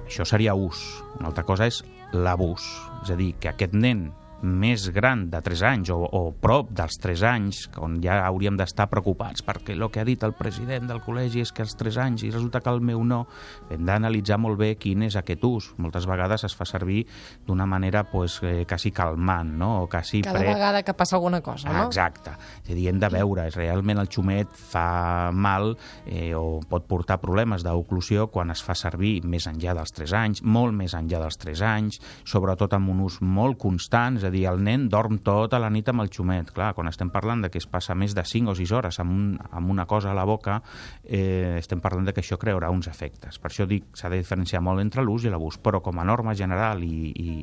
Això 0.07 0.25
seria 0.27 0.55
ús. 0.55 0.81
Una 1.19 1.29
altra 1.29 1.45
cosa 1.47 1.67
és 1.69 1.83
l'abús. 2.13 2.65
És 3.03 3.13
a 3.13 3.17
dir, 3.19 3.33
que 3.39 3.51
aquest 3.51 3.75
nen 3.77 4.09
més 4.43 4.89
gran 4.91 5.29
de 5.31 5.39
3 5.41 5.61
anys 5.71 5.91
o, 5.95 5.97
o 6.03 6.33
prop 6.35 6.69
dels 6.75 6.97
3 6.99 7.23
anys, 7.31 7.63
on 7.79 7.97
ja 8.03 8.19
hauríem 8.27 8.57
d'estar 8.59 8.89
preocupats 8.91 9.43
perquè 9.45 9.73
el 9.77 9.87
que 9.91 10.01
ha 10.01 10.07
dit 10.07 10.23
el 10.27 10.35
president 10.35 10.89
del 10.89 10.99
col·legi 11.03 11.41
és 11.43 11.53
que 11.55 11.63
als 11.63 11.77
3 11.79 11.99
anys 12.03 12.25
i 12.27 12.31
resulta 12.33 12.59
que 12.61 12.71
el 12.73 12.81
meu 12.83 13.03
no, 13.07 13.23
hem 13.71 13.85
d'analitzar 13.87 14.37
molt 14.41 14.59
bé 14.59 14.73
quin 14.75 15.05
és 15.07 15.15
aquest 15.19 15.43
ús. 15.47 15.69
Moltes 15.79 16.07
vegades 16.09 16.43
es 16.43 16.55
fa 16.59 16.67
servir 16.67 17.05
d'una 17.47 17.65
manera 17.69 18.03
pues, 18.09 18.39
eh, 18.43 18.65
quasi 18.67 18.91
calmant, 18.91 19.55
no? 19.59 19.71
o 19.83 19.87
quasi 19.87 20.21
Cada 20.25 20.39
pre... 20.39 20.51
vegada 20.53 20.83
que 20.83 20.93
passa 20.93 21.15
alguna 21.15 21.41
cosa, 21.41 21.71
no? 21.71 21.87
Exacte. 21.87 22.35
És 22.65 22.73
a 22.73 22.75
dir, 22.75 22.89
hem 22.91 22.99
de 22.99 23.09
veure, 23.13 23.47
realment 23.55 24.03
el 24.03 24.11
xumet 24.11 24.51
fa 24.51 25.31
mal 25.31 25.73
eh, 26.05 26.33
o 26.35 26.59
pot 26.69 26.87
portar 26.89 27.19
problemes 27.23 27.63
d'oclusió 27.63 28.27
quan 28.33 28.51
es 28.51 28.63
fa 28.65 28.75
servir 28.75 29.21
més 29.23 29.47
enllà 29.47 29.77
dels 29.77 29.95
3 29.95 30.17
anys, 30.19 30.43
molt 30.43 30.75
més 30.75 30.97
enllà 30.97 31.23
dels 31.23 31.39
3 31.39 31.63
anys, 31.69 32.01
sobretot 32.27 32.75
amb 32.75 32.91
un 32.91 33.05
ús 33.07 33.21
molt 33.23 33.59
constant, 33.61 34.19
és 34.19 34.27
a 34.27 34.32
dir, 34.32 34.32
el 34.41 34.63
nen 34.65 34.87
dorm 34.89 35.19
tota 35.21 35.59
la 35.61 35.69
nit 35.69 35.89
amb 35.91 36.01
el 36.01 36.09
xumet. 36.09 36.49
Clar, 36.55 36.71
quan 36.73 36.89
estem 36.89 37.11
parlant 37.13 37.43
de 37.45 37.51
que 37.53 37.61
es 37.61 37.67
passa 37.69 37.93
més 37.93 38.15
de 38.17 38.23
5 38.25 38.49
o 38.51 38.55
6 38.57 38.73
hores 38.73 38.99
amb, 39.03 39.13
un, 39.13 39.27
amb 39.51 39.69
una 39.69 39.85
cosa 39.85 40.09
a 40.11 40.17
la 40.17 40.25
boca, 40.25 40.57
eh, 41.03 41.59
estem 41.59 41.81
parlant 41.83 42.09
de 42.09 42.13
que 42.15 42.23
això 42.23 42.39
crearà 42.41 42.71
uns 42.73 42.89
efectes. 42.89 43.37
Per 43.39 43.51
això 43.51 43.67
dic, 43.69 43.91
s'ha 43.93 44.09
de 44.09 44.21
diferenciar 44.21 44.63
molt 44.65 44.81
entre 44.81 45.05
l'ús 45.05 45.27
i 45.27 45.33
l'abús, 45.33 45.59
però 45.61 45.83
com 45.85 46.01
a 46.01 46.07
norma 46.07 46.33
general 46.33 46.83
i, 46.83 47.11
i, 47.13 47.33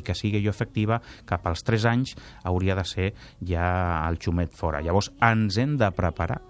i 0.00 0.02
que 0.02 0.16
sigui 0.16 0.42
jo 0.44 0.54
efectiva, 0.54 1.02
cap 1.28 1.46
als 1.46 1.66
3 1.68 1.88
anys 1.92 2.16
hauria 2.48 2.78
de 2.78 2.86
ser 2.88 3.10
ja 3.44 3.68
el 4.08 4.16
xumet 4.22 4.56
fora. 4.56 4.80
Llavors, 4.80 5.12
ens 5.20 5.60
hem 5.60 5.76
de 5.76 5.90
preparar. 5.92 6.40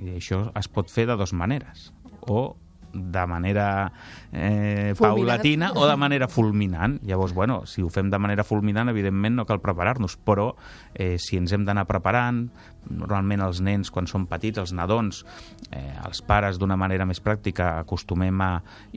I 0.00 0.16
això 0.16 0.48
es 0.56 0.68
pot 0.72 0.90
fer 0.90 1.06
de 1.06 1.16
dues 1.20 1.34
maneres. 1.36 1.90
O 2.26 2.56
de 2.92 3.26
manera 3.26 3.92
eh, 4.32 4.94
paulatina 4.98 5.72
o 5.74 5.86
de 5.86 5.96
manera 5.96 6.28
fulminant. 6.28 6.98
Llavors, 7.02 7.32
bueno, 7.32 7.64
si 7.66 7.82
ho 7.82 7.88
fem 7.90 8.10
de 8.10 8.18
manera 8.18 8.44
fulminant, 8.44 8.90
evidentment 8.90 9.36
no 9.36 9.46
cal 9.46 9.60
preparar-nos, 9.60 10.16
però 10.16 10.52
eh, 10.94 11.16
si 11.18 11.38
ens 11.40 11.52
hem 11.52 11.64
d'anar 11.66 11.86
preparant, 11.90 12.46
normalment 12.88 13.42
els 13.44 13.60
nens, 13.60 13.90
quan 13.92 14.06
són 14.08 14.24
petits, 14.30 14.58
els 14.58 14.72
nadons, 14.76 15.22
eh, 15.68 15.92
els 16.06 16.22
pares 16.26 16.58
d'una 16.58 16.78
manera 16.80 17.04
més 17.06 17.20
pràctica 17.22 17.74
acostumem 17.80 18.40
a 18.40 18.50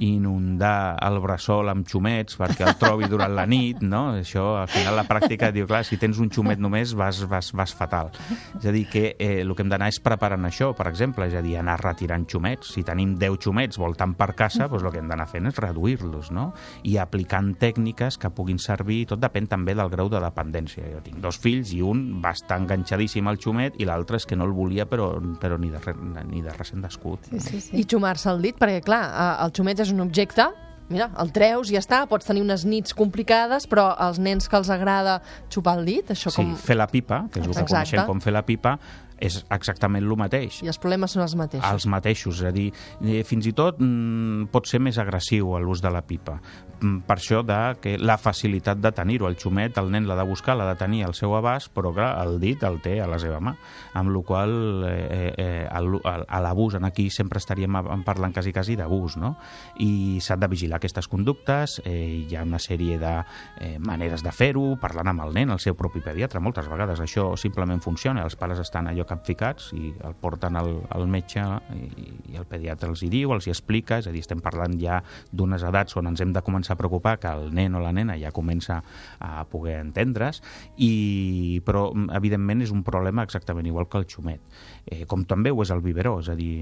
inundar 0.06 0.96
el 1.04 1.20
bressol 1.24 1.70
amb 1.70 1.88
xumets 1.90 2.38
perquè 2.40 2.68
el 2.70 2.78
trobi 2.80 3.10
durant 3.12 3.36
la 3.36 3.46
nit, 3.50 3.82
no? 3.84 4.06
Això, 4.22 4.46
al 4.62 4.70
final, 4.72 4.96
la 4.98 5.06
pràctica 5.10 5.52
diu, 5.52 5.68
clar, 5.70 5.84
si 5.88 6.00
tens 6.02 6.22
un 6.24 6.32
xumet 6.34 6.62
només 6.63 6.96
vas, 6.98 7.24
vas, 7.30 7.52
vas 7.54 7.75
fatal. 7.75 8.13
És 8.60 8.70
a 8.70 8.74
dir, 8.74 8.86
que 8.90 9.06
eh, 9.18 9.42
el 9.42 9.54
que 9.54 9.66
hem 9.66 9.74
d'anar 9.74 9.92
és 9.92 10.00
preparant 10.04 10.48
això, 10.48 10.72
per 10.78 10.88
exemple, 10.92 11.28
és 11.28 11.38
a 11.38 11.44
dir, 11.46 11.58
anar 11.60 11.80
retirant 11.84 12.25
xumets. 12.30 12.74
Si 12.74 12.86
tenim 12.88 13.18
10 13.20 13.40
xumets 13.44 13.82
voltant 13.82 14.16
per 14.18 14.32
casa, 14.38 14.70
doncs 14.72 14.88
el 14.88 14.96
que 14.96 15.04
hem 15.04 15.12
d'anar 15.12 15.23
fent 15.30 15.48
és 15.50 15.58
reduir-los, 15.60 16.32
no? 16.32 16.53
I 16.84 16.98
aplicant 17.01 17.53
tècniques 17.60 18.18
que 18.18 18.30
puguin 18.34 18.60
servir, 18.60 19.06
tot 19.08 19.20
depèn 19.24 19.48
també 19.51 19.75
del 19.75 19.89
grau 19.89 20.10
de 20.10 20.20
dependència. 20.24 20.84
Jo 20.94 21.01
tinc 21.06 21.22
dos 21.24 21.38
fills 21.39 21.74
i 21.74 21.82
un 21.82 22.22
va 22.24 22.32
estar 22.36 22.60
enganxadíssim 22.62 23.27
al 23.27 23.38
xumet 23.42 23.80
i 23.82 23.86
l'altre 23.89 24.18
és 24.18 24.25
que 24.25 24.36
no 24.36 24.46
el 24.46 24.53
volia 24.56 24.86
però, 24.89 25.13
però 25.39 25.58
ni, 25.60 25.70
de, 25.74 25.80
re- 25.80 25.96
ni 26.27 26.42
de 26.42 26.51
res 26.53 26.74
en 26.74 26.82
descut. 26.82 27.25
Sí, 27.32 27.39
sí, 27.39 27.62
sí. 27.70 27.77
I 27.80 27.86
xumar-se 27.89 28.30
el 28.32 28.42
dit, 28.42 28.58
perquè, 28.60 28.82
clar, 28.86 29.03
eh, 29.10 29.44
el 29.46 29.51
xumet 29.56 29.80
és 29.84 29.92
un 29.94 30.01
objecte, 30.03 30.50
mira, 30.94 31.08
el 31.18 31.32
treus 31.34 31.72
i 31.72 31.77
ja 31.77 31.80
està, 31.82 32.01
pots 32.12 32.27
tenir 32.27 32.42
unes 32.44 32.65
nits 32.70 32.94
complicades, 32.94 33.65
però 33.72 33.88
als 33.98 34.20
nens 34.22 34.50
que 34.51 34.58
els 34.60 34.70
agrada 34.70 35.22
xupar 35.50 35.77
el 35.80 35.86
dit, 35.88 36.12
això 36.13 36.30
Sí, 36.30 36.44
com... 36.44 36.51
fer 36.60 36.75
la 36.77 36.86
pipa, 36.92 37.24
que 37.32 37.39
és 37.39 37.48
el 37.48 37.53
que 37.56 37.62
Exacte. 37.63 37.74
coneixem 37.96 38.06
com 38.12 38.20
fer 38.22 38.34
la 38.36 38.44
pipa, 38.46 38.75
és 39.24 39.39
exactament 39.53 40.03
el 40.03 40.18
mateix. 40.20 40.60
I 40.65 40.72
els 40.72 40.80
problemes 40.82 41.15
són 41.15 41.24
els 41.24 41.36
mateixos. 41.39 41.70
Els 41.70 41.88
mateixos, 41.89 42.42
és 42.42 42.50
a 42.50 42.51
dir, 42.56 42.68
eh, 43.01 43.24
fins 43.27 43.48
i 43.48 43.53
tot 43.56 43.80
mm, 43.80 44.50
pot 44.53 44.68
ser 44.68 44.82
més 44.84 45.00
agressiu 45.00 45.56
a 45.56 45.62
l'ús 45.63 45.82
de 45.84 45.92
la 45.94 46.03
pipa. 46.03 46.39
Mm, 46.82 47.03
Per 47.08 47.18
això 47.18 47.44
de 47.46 47.60
que 47.82 47.96
la 47.98 48.18
facilitat 48.18 48.82
de 48.84 48.92
tenir-ho, 48.92 49.27
el 49.30 49.38
xumet, 49.39 49.77
el 49.80 49.92
nen 49.92 50.08
l'ha 50.08 50.18
de 50.20 50.25
buscar, 50.27 50.58
l'ha 50.58 50.68
de 50.68 50.75
tenir 50.80 51.03
al 51.06 51.15
seu 51.15 51.36
abast, 51.38 51.72
però 51.74 51.94
clar, 51.96 52.12
el 52.24 52.39
dit 52.42 52.63
el 52.63 52.82
té 52.84 52.98
a 53.01 53.08
la 53.08 53.20
seva 53.22 53.39
mà, 53.39 53.56
amb 53.94 54.12
la 54.12 54.24
qual 54.27 54.84
eh, 54.89 55.34
eh, 55.38 55.68
a 55.70 56.42
l'abús, 56.44 56.75
en 56.75 56.86
aquí 56.86 57.10
sempre 57.13 57.39
estaríem 57.39 57.77
parlant 58.03 58.34
quasi 58.34 58.51
quasi 58.53 58.75
d'abús, 58.75 59.18
no? 59.18 59.36
I 59.80 60.20
s'han 60.24 60.42
de 60.42 60.50
vigilar 60.51 60.82
aquestes 60.82 61.08
conductes, 61.08 61.80
eh, 61.86 62.25
hi 62.27 62.36
ha 62.36 62.44
una 62.44 62.60
sèrie 62.60 63.00
de 63.00 63.13
eh, 63.62 63.77
maneres 63.80 64.24
de 64.24 64.34
fer-ho, 64.36 64.75
parlant 64.82 65.13
amb 65.13 65.24
el 65.27 65.34
nen, 65.38 65.53
el 65.53 65.62
seu 65.63 65.77
propi 65.80 66.03
pediatre, 66.03 66.42
moltes 66.44 66.68
vegades 66.68 67.00
això 67.03 67.32
simplement 67.39 67.82
funciona, 67.84 68.24
els 68.25 68.36
pares 68.39 68.60
estan 68.60 68.89
allò 68.92 69.06
capficats 69.13 69.72
i 69.77 69.93
el 70.03 70.15
porten 70.20 70.58
al, 70.60 70.72
al 70.93 71.08
metge 71.08 71.43
i, 71.77 72.10
i 72.34 72.39
el 72.39 72.48
pediatre 72.50 72.89
els 72.91 73.03
hi 73.05 73.10
diu, 73.13 73.34
els 73.36 73.48
hi 73.48 73.53
explica, 73.53 74.00
és 74.01 74.10
a 74.10 74.13
dir, 74.13 74.24
estem 74.25 74.41
parlant 74.43 74.75
ja 74.82 75.00
d'unes 75.32 75.63
edats 75.70 75.98
on 76.00 76.10
ens 76.12 76.24
hem 76.24 76.34
de 76.36 76.43
començar 76.46 76.75
a 76.75 76.82
preocupar 76.82 77.17
que 77.22 77.32
el 77.32 77.51
nen 77.55 77.77
o 77.77 77.84
la 77.84 77.93
nena 77.96 78.17
ja 78.20 78.34
comença 78.36 78.82
a 79.20 79.46
poder 79.50 79.79
entendre's, 79.84 80.41
i, 80.77 81.62
però 81.65 81.88
evidentment 82.15 82.63
és 82.65 82.74
un 82.74 82.84
problema 82.86 83.25
exactament 83.25 83.67
igual 83.70 83.88
que 83.89 84.01
el 84.01 84.08
xumet, 84.10 84.41
eh, 84.86 85.03
com 85.10 85.25
també 85.29 85.51
ho 85.53 85.62
és 85.63 85.72
el 85.74 85.84
biberó, 85.86 86.17
és 86.24 86.32
a 86.32 86.38
dir, 86.39 86.53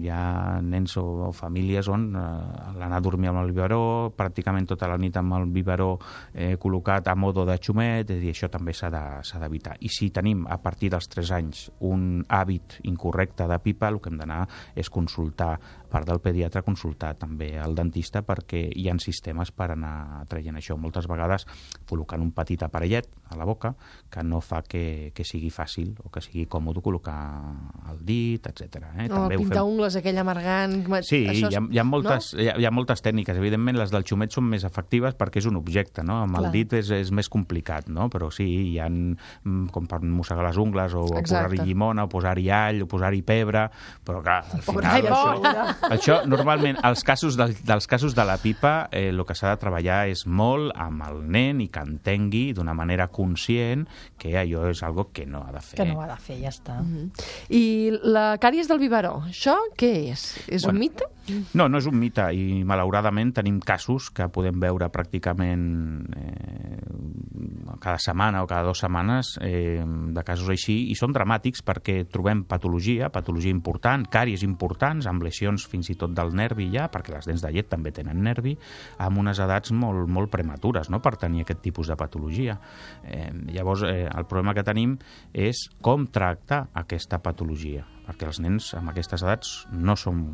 hi 0.00 0.10
ha 0.12 0.60
nens 0.64 0.96
o, 1.00 1.04
o 1.28 1.32
famílies 1.36 1.88
on 1.92 2.10
eh, 2.14 2.24
l'anar 2.78 3.00
a 3.00 3.04
dormir 3.04 3.30
amb 3.32 3.42
el 3.44 3.52
biberó, 3.52 3.82
pràcticament 4.16 4.68
tota 4.70 4.88
la 4.90 4.98
nit 5.00 5.16
amb 5.20 5.36
el 5.38 5.48
biberó 5.52 5.92
eh, 6.34 6.56
col·locat 6.60 7.10
a 7.10 7.16
modo 7.18 7.46
de 7.48 7.58
xumet, 7.60 8.08
és 8.10 8.18
a 8.18 8.20
dir, 8.22 8.34
això 8.34 8.50
també 8.52 8.74
s'ha 8.76 8.90
de- 8.92 9.38
d'evitar. 9.40 9.76
I 9.80 9.88
si 9.88 10.10
tenim 10.14 10.44
a 10.48 10.58
partir 10.62 10.90
dels 10.92 11.08
3 11.08 11.30
anys 11.38 11.70
hàbit 12.28 12.78
incorrecte 12.88 13.46
de 13.50 13.58
pipa, 13.62 13.88
el 13.88 14.00
que 14.00 14.10
hem 14.12 14.18
d'anar 14.20 14.44
és 14.78 14.90
consultar, 14.92 15.56
part 15.90 16.06
del 16.08 16.20
pediatre, 16.22 16.62
consultar 16.66 17.14
també 17.18 17.52
el 17.60 17.74
dentista 17.74 18.22
perquè 18.26 18.64
hi 18.70 18.88
ha 18.88 18.94
sistemes 19.00 19.50
per 19.52 19.70
anar 19.74 20.24
traient 20.30 20.56
això. 20.58 20.76
Moltes 20.78 21.06
vegades 21.10 21.46
col·locant 21.88 22.22
un 22.22 22.32
petit 22.36 22.62
aparellet 22.62 23.06
a 23.30 23.36
la 23.38 23.44
boca 23.46 23.74
que 24.10 24.22
no 24.26 24.40
fa 24.42 24.62
que, 24.66 25.12
que 25.14 25.24
sigui 25.24 25.50
fàcil 25.54 25.92
o 26.04 26.10
que 26.10 26.20
sigui 26.24 26.46
còmode 26.50 26.82
col·locar 26.82 27.18
el 27.90 28.00
dit, 28.06 28.46
etc. 28.46 28.80
Eh? 28.96 29.06
o 29.10 29.14
el 29.14 29.20
ho 29.20 29.28
fem- 29.28 29.44
pintaungles 29.44 29.96
aquell 30.00 30.18
amargant... 30.22 30.78
Sí, 31.06 31.22
això 31.30 31.50
hi 31.50 31.56
ha, 31.58 31.62
hi, 31.70 31.78
ha 31.78 31.84
moltes, 31.86 32.32
hi, 32.34 32.48
ha, 32.50 32.56
hi 32.58 32.66
ha 32.66 32.72
moltes 32.74 33.02
tècniques. 33.04 33.36
Evidentment, 33.38 33.78
les 33.78 33.90
del 33.94 34.04
xumet 34.06 34.34
són 34.34 34.48
més 34.50 34.64
efectives 34.66 35.14
perquè 35.18 35.40
és 35.42 35.46
un 35.50 35.56
objecte, 35.60 36.02
no? 36.06 36.20
Amb 36.24 36.36
Clar. 36.36 36.46
el 36.48 36.52
dit 36.58 36.74
és, 36.80 36.90
és 37.00 37.10
més 37.14 37.28
complicat, 37.32 37.88
no? 37.92 38.08
Però 38.12 38.30
sí, 38.34 38.46
hi 38.72 38.78
ha 38.82 38.88
mm, 38.90 39.68
com 39.74 39.86
per 39.90 40.00
mossegar 40.02 40.44
les 40.48 40.58
ungles 40.60 40.94
o, 40.98 41.06
posar-hi 41.20 41.60
llimona, 41.64 42.04
o 42.06 42.12
posar-hi 42.12 42.48
all, 42.54 42.82
o 42.84 42.90
posar-hi 42.90 43.22
pebre, 43.26 43.66
però 44.06 44.20
clar, 44.24 44.40
al 44.50 44.64
Pobre, 44.66 44.84
final... 44.84 44.94
ai, 44.94 45.02
això, 45.06 45.34
pobre. 45.40 45.79
Això, 45.88 46.20
normalment, 46.28 46.76
els 46.84 47.02
casos 47.06 47.36
del, 47.38 47.54
dels 47.66 47.86
casos 47.90 48.14
de 48.14 48.24
la 48.26 48.36
pipa, 48.38 48.88
eh, 48.92 49.08
el 49.08 49.24
que 49.26 49.34
s'ha 49.34 49.54
de 49.54 49.60
treballar 49.62 50.02
és 50.10 50.26
molt 50.26 50.74
amb 50.76 51.02
el 51.08 51.22
nen 51.30 51.60
i 51.64 51.68
que 51.72 51.80
entengui 51.84 52.52
d'una 52.56 52.74
manera 52.76 53.08
conscient 53.08 53.86
que 54.20 54.34
allò 54.38 54.68
és 54.70 54.82
algo 54.86 55.08
que 55.12 55.24
no 55.26 55.44
ha 55.46 55.52
de 55.52 55.60
fer. 55.64 55.78
Que 55.80 55.88
no 55.88 56.02
ha 56.02 56.08
de 56.10 56.18
fer, 56.20 56.40
ja 56.42 56.52
està. 56.52 56.80
I 57.48 57.90
la 58.02 58.34
càries 58.42 58.68
del 58.68 58.82
biberó, 58.82 59.22
això 59.30 59.56
què 59.78 60.10
és? 60.12 60.26
És 60.48 60.62
Bueno. 60.64 60.76
un 60.76 60.80
mite? 60.80 61.04
No, 61.54 61.68
no 61.68 61.78
és 61.78 61.86
un 61.86 61.94
mite 62.00 62.24
i 62.34 62.64
malauradament 62.66 63.30
tenim 63.36 63.60
casos 63.62 64.08
que 64.10 64.26
podem 64.32 64.58
veure 64.58 64.88
pràcticament 64.90 65.62
eh, 66.16 66.80
cada 67.80 67.98
setmana 68.02 68.42
o 68.42 68.48
cada 68.50 68.64
dues 68.66 68.80
setmanes 68.82 69.36
eh, 69.40 69.78
de 69.84 70.24
casos 70.26 70.48
així 70.50 70.90
i 70.90 70.96
són 70.98 71.14
dramàtics 71.14 71.62
perquè 71.66 72.02
trobem 72.10 72.42
patologia, 72.48 73.10
patologia 73.14 73.54
important, 73.54 74.04
càries 74.10 74.42
importants, 74.46 75.06
amb 75.06 75.22
lesions 75.22 75.68
fins 75.70 75.92
i 75.92 75.96
tot 76.00 76.14
del 76.16 76.34
nervi 76.36 76.70
ja, 76.74 76.88
perquè 76.92 77.14
les 77.14 77.28
dents 77.30 77.44
de 77.44 77.52
llet 77.54 77.70
també 77.70 77.94
tenen 77.96 78.22
nervi, 78.24 78.56
amb 78.98 79.22
unes 79.22 79.40
edats 79.42 79.72
molt, 79.72 80.08
molt 80.10 80.32
prematures 80.32 80.90
no? 80.90 81.02
per 81.02 81.16
tenir 81.20 81.46
aquest 81.46 81.62
tipus 81.64 81.90
de 81.90 81.98
patologia. 82.00 82.58
Eh, 83.04 83.30
llavors, 83.54 83.86
eh, 83.88 84.08
el 84.10 84.26
problema 84.26 84.56
que 84.56 84.66
tenim 84.66 84.98
és 85.32 85.68
com 85.82 86.08
tractar 86.10 86.66
aquesta 86.82 87.22
patologia 87.22 87.86
perquè 88.10 88.26
els 88.26 88.40
nens 88.42 88.72
amb 88.78 88.90
aquestes 88.92 89.22
edats 89.22 89.54
no 89.70 89.94
són 89.96 90.24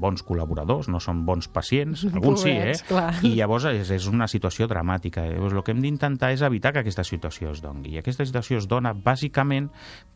bons 0.00 0.22
col·laboradors, 0.24 0.88
no 0.88 0.96
són 1.02 1.24
bons 1.28 1.50
pacients, 1.52 2.06
alguns 2.14 2.44
sí, 2.46 2.54
eh? 2.54 2.76
Clar. 2.88 3.12
I 3.26 3.34
llavors 3.36 3.66
és, 3.68 3.90
és 3.92 4.06
una 4.08 4.28
situació 4.30 4.68
dramàtica. 4.70 5.26
Llavors 5.28 5.58
el 5.58 5.64
que 5.66 5.74
hem 5.74 5.82
d'intentar 5.84 6.30
és 6.32 6.44
evitar 6.46 6.72
que 6.72 6.80
aquesta 6.84 7.04
situació 7.04 7.50
es 7.52 7.60
doni. 7.60 7.96
I 7.96 8.00
aquesta 8.00 8.24
situació 8.24 8.62
es 8.62 8.68
dona 8.70 8.94
bàsicament 8.96 9.68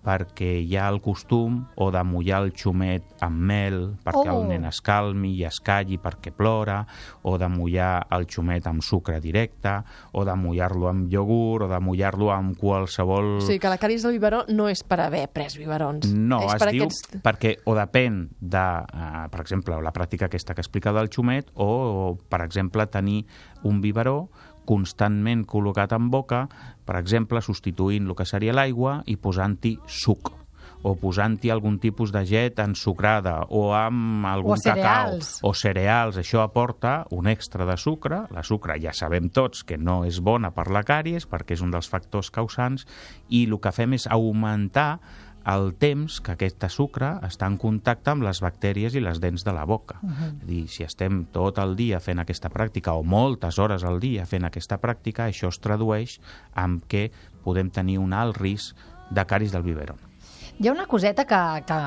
perquè 0.05 0.55
hi 0.63 0.77
ha 0.77 0.87
el 0.93 1.01
costum 1.05 1.63
o 1.81 1.91
de 1.93 2.01
mullar 2.05 2.43
el 2.45 2.53
xumet 2.57 3.05
amb 3.25 3.45
mel 3.51 3.79
perquè 4.05 4.25
Oh. 4.25 4.41
el 4.41 4.49
nen 4.49 4.65
es 4.65 4.79
calmi 4.85 5.35
i 5.37 5.45
es 5.45 5.59
calli 5.61 5.99
perquè 6.01 6.31
plora, 6.33 6.79
o 7.23 7.37
de 7.41 7.49
mullar 7.53 8.07
el 8.15 8.25
xumet 8.31 8.67
amb 8.71 8.83
sucre 8.85 9.19
directe, 9.21 9.75
o 10.13 10.25
de 10.25 10.35
mullar-lo 10.39 10.89
amb 10.89 11.13
iogurt, 11.13 11.67
o 11.67 11.69
de 11.69 11.81
mullar-lo 11.85 12.31
amb 12.33 12.57
qualsevol... 12.57 13.39
O 13.43 13.45
sigui 13.45 13.61
que 13.61 13.73
la 13.73 13.79
càries 13.81 14.05
del 14.07 14.17
biberó 14.17 14.45
no 14.49 14.69
és 14.73 14.85
per 14.87 15.01
haver 15.05 15.27
pres 15.33 15.59
biberons. 15.61 16.09
No, 16.15 16.41
és 16.47 16.57
es 16.57 16.73
diu 16.73 16.84
aquests... 16.85 17.19
perquè 17.25 17.57
o 17.67 17.75
depèn 17.79 18.23
de, 18.41 18.65
uh, 18.85 19.25
per 19.33 19.43
exemple, 19.43 19.81
la 19.83 19.93
pràctica 19.97 20.29
aquesta 20.29 20.55
que 20.55 20.65
explica 20.65 20.95
del 20.97 21.11
xumet 21.13 21.51
o, 21.55 21.67
o, 21.67 22.07
per 22.31 22.45
exemple, 22.45 22.87
tenir 22.93 23.25
un 23.65 23.81
biberó 23.85 24.29
constantment 24.65 25.45
col·locat 25.45 25.93
en 25.97 26.09
boca, 26.13 26.47
per 26.89 26.97
exemple, 27.01 27.43
substituint 27.45 28.09
el 28.09 28.17
que 28.17 28.29
seria 28.29 28.55
l'aigua 28.57 29.03
i 29.11 29.19
posant-hi 29.21 29.77
suc 29.85 30.33
o 30.85 30.93
posant-hi 31.01 31.49
algun 31.49 31.79
tipus 31.81 32.13
de 32.13 32.21
llet 32.29 32.59
ensucrada 32.61 33.39
o 33.49 33.71
amb 33.73 34.27
algun 34.29 34.61
cereals. 34.61 35.39
cacau 35.41 35.49
o 35.49 35.55
cereals, 35.57 36.19
això 36.21 36.43
aporta 36.45 37.07
un 37.11 37.27
extra 37.27 37.65
de 37.65 37.77
sucre. 37.81 38.27
La 38.31 38.45
sucre 38.45 38.77
ja 38.83 38.93
sabem 38.93 39.31
tots 39.33 39.65
que 39.65 39.79
no 39.81 40.03
és 40.05 40.21
bona 40.21 40.53
per 40.53 40.69
la 40.69 40.85
càries 40.85 41.25
perquè 41.25 41.57
és 41.57 41.65
un 41.65 41.73
dels 41.73 41.89
factors 41.89 42.31
causants 42.31 42.85
i 43.31 43.47
el 43.49 43.57
que 43.65 43.73
fem 43.73 43.97
és 43.97 44.07
augmentar 44.13 45.01
el 45.47 45.75
temps 45.81 46.21
que 46.25 46.35
aquest 46.35 46.65
sucre 46.73 47.11
està 47.27 47.49
en 47.51 47.59
contacte 47.61 48.13
amb 48.13 48.25
les 48.25 48.41
bactèries 48.41 48.95
i 48.97 49.03
les 49.05 49.21
dents 49.21 49.45
de 49.45 49.53
la 49.53 49.65
boca. 49.65 49.99
Uh 50.03 50.09
-huh. 50.09 50.37
És 50.39 50.43
a 50.43 50.47
dir, 50.47 50.69
si 50.69 50.83
estem 50.85 51.27
tot 51.33 51.59
el 51.59 51.77
dia 51.77 52.01
fent 52.01 52.19
aquesta 52.19 52.49
pràctica 52.49 52.93
o 52.93 53.03
moltes 53.03 53.59
hores 53.59 53.85
al 53.85 54.01
dia 54.01 54.27
fent 54.27 54.45
aquesta 54.45 54.81
pràctica, 54.81 55.29
això 55.29 55.49
es 55.49 55.61
tradueix 55.61 56.21
en 56.57 56.81
què 56.81 57.11
podem 57.43 57.71
tenir 57.71 57.99
un 57.99 58.13
alt 58.13 58.37
risc 58.37 58.77
de 59.11 59.25
caris 59.27 59.53
del 59.53 59.63
biberó. 59.63 59.97
Hi 60.55 60.69
ha 60.69 60.73
una 60.73 60.87
coseta 60.87 61.25
que, 61.27 61.65
que, 61.67 61.79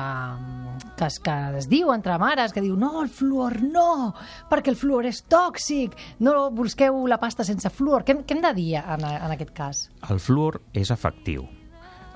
que, 0.98 1.06
es, 1.06 1.18
que 1.24 1.36
es 1.56 1.68
diu 1.70 1.88
entre 1.94 2.18
mares, 2.20 2.52
que 2.52 2.60
diu 2.60 2.76
no, 2.76 3.00
el 3.00 3.08
fluor 3.08 3.62
no, 3.62 4.12
perquè 4.50 4.74
el 4.74 4.76
fluor 4.76 5.08
és 5.08 5.22
tòxic, 5.24 5.96
no 6.20 6.50
busqueu 6.52 7.06
la 7.08 7.16
pasta 7.16 7.46
sense 7.48 7.70
fluor. 7.72 8.04
Què, 8.04 8.18
què 8.28 8.36
hem 8.36 8.42
de 8.44 8.52
dir 8.58 8.74
en, 8.82 9.06
en 9.08 9.32
aquest 9.32 9.54
cas? 9.56 9.86
El 10.12 10.20
fluor 10.20 10.60
és 10.76 10.92
efectiu. 10.92 11.48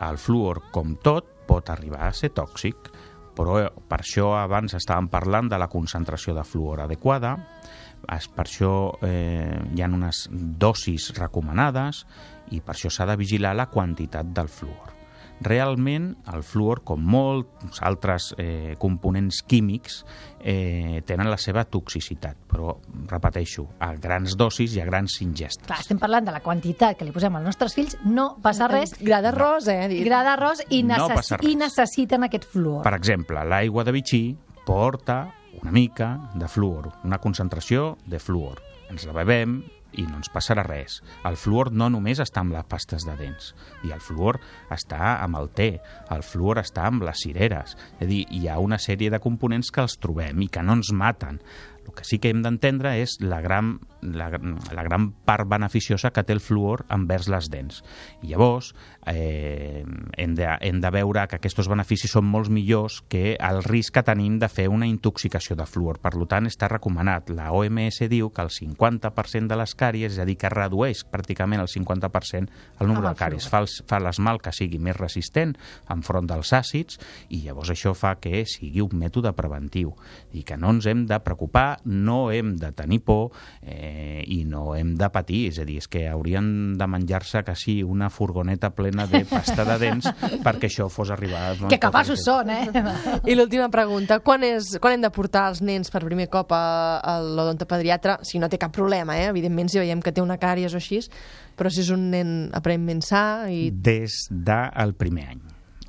El 0.05 0.21
fluor, 0.21 0.61
com 0.75 0.93
tot, 1.01 1.32
pot 1.47 1.71
arribar 1.73 2.07
a 2.07 2.15
ser 2.17 2.33
tòxic, 2.37 2.91
però 3.37 3.61
per 3.89 4.01
això 4.01 4.33
abans 4.37 4.75
estàvem 4.77 5.09
parlant 5.13 5.49
de 5.49 5.59
la 5.61 5.71
concentració 5.73 6.35
de 6.37 6.45
fluor 6.45 6.85
adequada, 6.85 7.37
per 8.03 8.45
això 8.45 8.73
eh, 9.07 9.61
hi 9.75 9.83
ha 9.83 9.89
unes 9.89 10.27
dosis 10.33 11.13
recomanades 11.19 12.03
i 12.51 12.61
per 12.61 12.75
això 12.75 12.91
s'ha 12.91 13.07
de 13.09 13.17
vigilar 13.17 13.55
la 13.57 13.71
quantitat 13.71 14.35
del 14.35 14.51
fluor. 14.51 15.02
Realment, 15.43 16.13
el 16.33 16.45
fluor, 16.47 16.83
com 16.87 17.03
molts 17.03 17.83
altres 17.83 18.31
eh, 18.39 18.75
components 18.81 19.43
químics, 19.49 20.03
eh, 20.39 21.03
tenen 21.07 21.31
la 21.31 21.39
seva 21.41 21.65
toxicitat, 21.65 22.39
però, 22.51 22.77
repeteixo, 23.11 23.67
a 23.83 23.93
grans 24.01 24.37
dosis 24.39 24.77
i 24.77 24.83
a 24.83 24.87
grans 24.87 25.19
ingestes. 25.25 25.67
Clar, 25.67 25.81
estem 25.83 26.01
parlant 26.03 26.29
de 26.29 26.35
la 26.35 26.43
quantitat 26.45 26.99
que 26.99 27.09
li 27.09 27.15
posem 27.15 27.37
als 27.39 27.49
nostres 27.51 27.77
fills, 27.79 27.99
no 28.05 28.33
passa 28.43 28.71
res. 28.71 28.95
Gra 29.03 29.23
d'arròs, 29.25 29.69
eh? 29.73 29.87
dit. 29.93 30.05
Gra 30.07 30.23
d'arròs 30.27 30.65
i, 30.71 30.83
No 30.87 31.09
i 31.49 31.55
necessiten 31.59 32.27
aquest 32.29 32.49
fluor. 32.49 32.83
Per 32.87 32.95
exemple, 32.97 33.43
l'aigua 33.49 33.85
de 33.85 33.95
bitxí 33.95 34.25
porta 34.67 35.25
una 35.61 35.73
mica 35.75 36.15
de 36.35 36.49
fluor, 36.49 36.91
una 37.05 37.19
concentració 37.19 37.97
de 38.07 38.19
fluor. 38.23 38.63
Ens 38.91 39.07
la 39.09 39.15
bevem 39.17 39.61
i 39.99 40.05
no 40.07 40.19
ens 40.21 40.31
passarà 40.33 40.65
res. 40.67 41.01
El 41.29 41.37
fluor 41.41 41.73
no 41.73 41.89
només 41.93 42.23
està 42.23 42.43
amb 42.43 42.55
les 42.57 42.67
pastes 42.69 43.07
de 43.09 43.17
dents, 43.19 43.53
i 43.87 43.93
el 43.95 44.01
fluor 44.01 44.41
està 44.73 45.17
amb 45.23 45.41
el 45.41 45.51
té, 45.57 45.71
el 46.15 46.25
fluor 46.27 46.63
està 46.63 46.87
amb 46.89 47.05
les 47.07 47.25
cireres. 47.25 47.77
És 47.99 48.07
a 48.07 48.11
dir, 48.11 48.25
hi 48.31 48.47
ha 48.49 48.61
una 48.63 48.81
sèrie 48.83 49.13
de 49.13 49.21
components 49.23 49.73
que 49.73 49.85
els 49.85 49.99
trobem 50.03 50.43
i 50.43 50.51
que 50.53 50.65
no 50.65 50.79
ens 50.79 50.93
maten. 50.97 51.43
El 51.83 51.95
que 51.97 52.07
sí 52.07 52.19
que 52.23 52.31
hem 52.33 52.43
d'entendre 52.45 52.95
és 53.03 53.19
la 53.21 53.41
gran, 53.45 53.77
la, 54.03 54.29
la 54.75 54.83
gran 54.83 55.13
part 55.25 55.49
beneficiosa 55.49 56.11
que 56.11 56.25
té 56.27 56.35
el 56.35 56.43
fluor 56.43 56.85
envers 56.93 57.29
les 57.31 57.49
dents. 57.53 57.83
I 58.23 58.33
llavors 58.33 58.73
eh, 59.07 59.85
hem, 60.19 60.35
de, 60.35 60.49
hem 60.61 60.81
de 60.83 60.91
veure 60.95 61.25
que 61.31 61.39
aquests 61.39 61.71
beneficis 61.71 62.13
són 62.13 62.27
molt 62.27 62.51
millors 62.53 63.01
que 63.13 63.37
el 63.39 63.63
risc 63.65 63.95
que 63.97 64.05
tenim 64.07 64.39
de 64.43 64.51
fer 64.51 64.69
una 64.73 64.89
intoxicació 64.91 65.57
de 65.59 65.67
fluor. 65.67 66.01
Per 66.03 66.15
tant, 66.29 66.49
està 66.51 66.69
recomanat. 66.71 67.31
La 67.31 67.51
OMS 67.55 68.03
diu 68.11 68.31
que 68.35 68.43
el 68.43 68.51
50% 68.53 69.51
de 69.51 69.59
les 69.59 69.77
càries, 69.79 70.17
és 70.17 70.23
a 70.23 70.27
dir, 70.29 70.37
que 70.41 70.51
redueix 70.53 71.05
pràcticament 71.09 71.63
el 71.63 71.71
50% 71.71 72.43
el 72.83 72.91
Amb 72.93 72.99
el 72.99 73.07
de 73.07 73.15
càries. 73.19 73.49
Fa, 73.49 73.63
els, 73.63 73.79
fa 73.89 74.01
l'esmalt 74.03 74.43
que 74.43 74.55
sigui 74.55 74.81
més 74.83 74.99
resistent 74.99 75.55
enfront 75.93 76.27
dels 76.29 76.53
àcids 76.57 76.99
i 77.31 77.43
llavors 77.47 77.71
això 77.73 77.95
fa 77.97 78.17
que 78.21 78.45
sigui 78.49 78.83
un 78.83 78.97
mètode 78.99 79.33
preventiu 79.37 79.95
i 80.33 80.43
que 80.47 80.59
no 80.59 80.73
ens 80.75 80.89
hem 80.91 81.07
de 81.07 81.19
preocupar, 81.23 81.79
no 81.85 82.31
hem 82.35 82.57
de 82.61 82.73
tenir 82.77 83.03
por 83.07 83.31
eh, 83.63 83.92
i 84.27 84.43
no 84.49 84.75
hem 84.77 84.95
de 84.99 85.09
patir, 85.13 85.45
és 85.51 85.59
a 85.63 85.67
dir, 85.69 85.79
és 85.83 85.89
que 85.91 86.05
haurien 86.11 86.77
de 86.79 86.87
menjar-se 86.89 87.43
que 87.47 87.55
sí 87.59 87.79
una 87.83 88.09
furgoneta 88.11 88.71
plena 88.77 89.07
de 89.11 89.25
pasta 89.29 89.67
de 89.69 89.79
dents 89.83 90.09
perquè 90.47 90.71
això 90.71 90.89
fos 90.93 91.13
arribar... 91.15 91.55
Que 91.71 91.81
capaços 91.83 92.25
són, 92.25 92.51
eh? 92.53 92.67
I 93.31 93.37
l'última 93.39 93.69
pregunta, 93.73 94.21
quan, 94.25 94.45
és, 94.47 94.75
quan 94.83 94.97
hem 94.97 95.05
de 95.05 95.13
portar 95.15 95.49
els 95.53 95.63
nens 95.65 95.93
per 95.93 96.05
primer 96.05 96.29
cop 96.33 96.53
a, 96.57 96.65
a 96.99 97.19
l'odontopediatre? 97.23 98.19
Si 98.27 98.41
no 98.43 98.51
té 98.53 98.61
cap 98.61 98.75
problema, 98.75 99.17
eh? 99.21 99.29
evidentment, 99.33 99.73
si 99.73 99.81
veiem 99.83 100.03
que 100.03 100.15
té 100.15 100.25
una 100.25 100.39
càries 100.41 100.75
o 100.75 100.81
així, 100.81 101.03
però 101.59 101.71
si 101.73 101.83
és 101.85 101.93
un 101.95 102.11
nen 102.13 102.35
aparentment 102.57 103.03
sa 103.05 103.23
i... 103.51 103.71
Des 103.73 104.25
del 104.31 104.97
primer 104.99 105.29
any. 105.35 105.43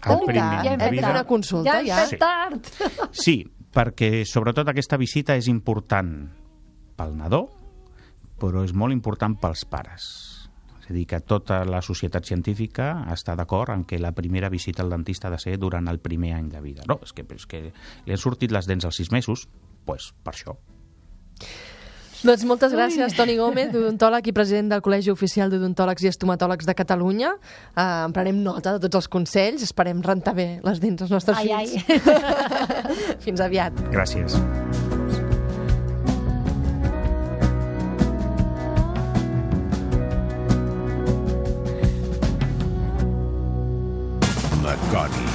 El 0.03 0.17
Oh, 0.17 0.23
primer 0.27 0.43
ja 0.43 0.61
any 0.61 0.69
hem 0.73 0.81
de 0.81 0.89
fet 0.97 1.09
una 1.09 1.25
consulta, 1.27 1.79
ja 1.85 2.03
ja. 2.03 2.17
tard. 2.19 2.67
Sí, 3.15 3.39
perquè 3.73 4.25
sobretot 4.27 4.67
aquesta 4.69 4.99
visita 4.99 5.37
és 5.39 5.47
important 5.51 6.15
pel 6.99 7.15
nadó, 7.17 7.45
però 8.43 8.65
és 8.67 8.75
molt 8.75 8.91
important 8.91 9.37
pels 9.39 9.63
pares. 9.71 10.05
És 10.83 10.89
a 10.91 10.93
dir, 10.93 11.05
que 11.07 11.21
tota 11.23 11.61
la 11.63 11.79
societat 11.85 12.27
científica 12.27 13.05
està 13.13 13.37
d'acord 13.39 13.71
en 13.71 13.85
que 13.87 14.01
la 14.03 14.11
primera 14.11 14.49
visita 14.51 14.83
al 14.83 14.91
dentista 14.91 15.29
ha 15.29 15.31
de 15.31 15.39
ser 15.39 15.55
durant 15.59 15.87
el 15.87 16.01
primer 16.03 16.33
any 16.35 16.49
de 16.51 16.59
vida. 16.59 16.83
No, 16.91 16.99
és 17.05 17.15
que, 17.15 17.23
és 17.23 17.45
que 17.47 17.69
li 17.69 18.11
han 18.11 18.19
sortit 18.19 18.51
les 18.51 18.67
dents 18.67 18.83
als 18.83 18.99
sis 18.99 19.13
mesos, 19.15 19.47
pues, 19.87 20.11
per 20.25 20.35
això. 20.35 20.57
Doncs 22.23 22.43
moltes 22.47 22.71
gràcies, 22.71 23.15
Toni 23.15 23.35
Gómez, 23.35 23.73
odontòleg 23.75 24.29
i 24.31 24.33
president 24.35 24.69
del 24.71 24.83
Col·legi 24.83 25.11
Oficial 25.11 25.51
d'Odontòlegs 25.51 26.05
i 26.05 26.11
Estomatòlegs 26.11 26.67
de 26.67 26.75
Catalunya. 26.75 27.33
Uh, 27.75 28.07
en 28.07 28.15
prenem 28.15 28.39
nota 28.43 28.75
de 28.75 28.83
tots 28.85 29.01
els 29.01 29.11
consells, 29.11 29.63
esperem 29.67 30.03
rentar 30.03 30.35
bé 30.35 30.47
les 30.63 30.83
dents 30.83 31.03
als 31.03 31.11
nostres 31.11 31.43
Ai, 31.43 31.67
fills. 31.67 32.03
Fins 33.27 33.43
aviat. 33.43 33.87
Gràcies. 33.91 34.39
La 44.93 45.07
Coni. 45.09 45.25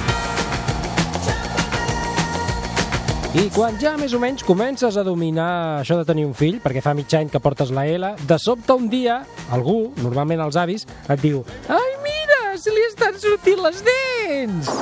I 3.39 3.43
quan 3.53 3.75
ja 3.77 3.91
més 3.99 4.15
o 4.15 4.19
menys 4.21 4.41
comences 4.47 4.95
a 4.97 5.03
dominar 5.05 5.81
això 5.81 5.99
de 5.99 6.05
tenir 6.07 6.25
un 6.25 6.33
fill, 6.33 6.57
perquè 6.63 6.81
fa 6.81 6.95
mig 6.97 7.11
any 7.13 7.29
que 7.29 7.41
portes 7.43 7.69
la 7.75 7.83
L, 7.85 8.13
de 8.25 8.37
sobte 8.41 8.73
un 8.73 8.87
dia, 8.89 9.19
algú, 9.53 9.91
normalment 10.01 10.41
els 10.47 10.57
avis, 10.57 10.87
et 11.05 11.21
diu 11.21 11.43
Ai, 11.67 11.91
mira, 12.05 12.55
se 12.57 12.73
li 12.73 12.87
estan 12.87 13.19
sortint 13.21 13.61
les 13.67 13.83
dents! 13.85 14.73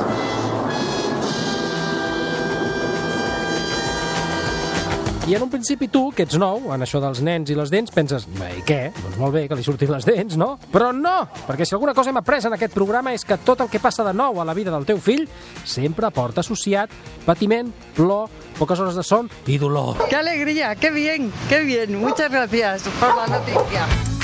I 5.27 5.35
en 5.35 5.43
un 5.43 5.49
principi 5.51 5.89
tu, 5.91 6.05
que 6.15 6.23
ets 6.23 6.37
nou, 6.39 6.69
en 6.71 6.83
això 6.85 7.01
dels 7.03 7.19
nens 7.19 7.49
i 7.51 7.55
les 7.57 7.67
dents, 7.67 7.91
penses, 7.91 8.23
"Bé, 8.37 8.47
i 8.59 8.61
què? 8.63 8.93
Doncs 8.95 9.17
molt 9.19 9.33
bé 9.33 9.47
que 9.49 9.55
li 9.55 9.63
surtin 9.63 9.91
les 9.91 10.05
dents, 10.05 10.37
no? 10.37 10.57
Però 10.71 10.93
no! 10.95 11.27
Perquè 11.45 11.65
si 11.65 11.75
alguna 11.75 11.93
cosa 11.93 12.11
hem 12.11 12.17
après 12.17 12.45
en 12.45 12.53
aquest 12.53 12.73
programa 12.73 13.11
és 13.13 13.25
que 13.25 13.35
tot 13.37 13.59
el 13.59 13.67
que 13.67 13.79
passa 13.79 14.05
de 14.05 14.13
nou 14.13 14.39
a 14.39 14.45
la 14.45 14.53
vida 14.53 14.71
del 14.71 14.85
teu 14.85 14.99
fill 14.99 15.27
sempre 15.65 16.09
porta 16.11 16.39
associat 16.39 16.89
patiment, 17.25 17.73
plor, 17.93 18.29
poques 18.57 18.79
hores 18.79 18.95
de 18.95 19.03
son 19.03 19.29
i 19.47 19.57
dolor. 19.57 19.97
¡Qué 20.07 20.15
alegría! 20.15 20.75
¡Qué 20.75 20.91
bien! 20.91 21.29
¡Qué 21.49 21.59
bien! 21.59 21.99
Muchas 21.99 22.31
gracias 22.31 22.83
por 22.97 23.13
la 23.17 23.27
noticia. 23.27 24.16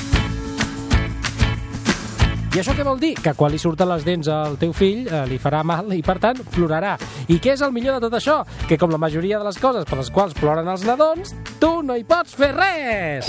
I 2.53 2.59
això 2.61 2.75
què 2.77 2.83
vol 2.85 2.99
dir? 3.01 3.15
Que 3.17 3.31
quan 3.33 3.49
li 3.49 3.57
surten 3.57 3.87
les 3.89 4.03
dents 4.05 4.27
al 4.29 4.59
teu 4.61 4.75
fill 4.77 5.07
eh, 5.07 5.23
li 5.25 5.39
farà 5.41 5.63
mal 5.65 5.87
i, 5.95 6.03
per 6.05 6.19
tant, 6.21 6.37
plorarà. 6.53 6.91
I 7.25 7.39
què 7.41 7.55
és 7.55 7.63
el 7.65 7.73
millor 7.73 7.97
de 7.97 8.05
tot 8.05 8.13
això? 8.19 8.35
Que 8.69 8.77
com 8.77 8.93
la 8.93 8.99
majoria 9.01 9.39
de 9.41 9.47
les 9.47 9.57
coses 9.57 9.87
per 9.89 9.97
les 9.97 10.11
quals 10.13 10.37
ploren 10.37 10.69
els 10.69 10.85
nadons, 10.85 11.33
tu 11.57 11.71
no 11.81 11.97
hi 11.97 12.05
pots 12.05 12.37
fer 12.37 12.51
res! 12.53 13.25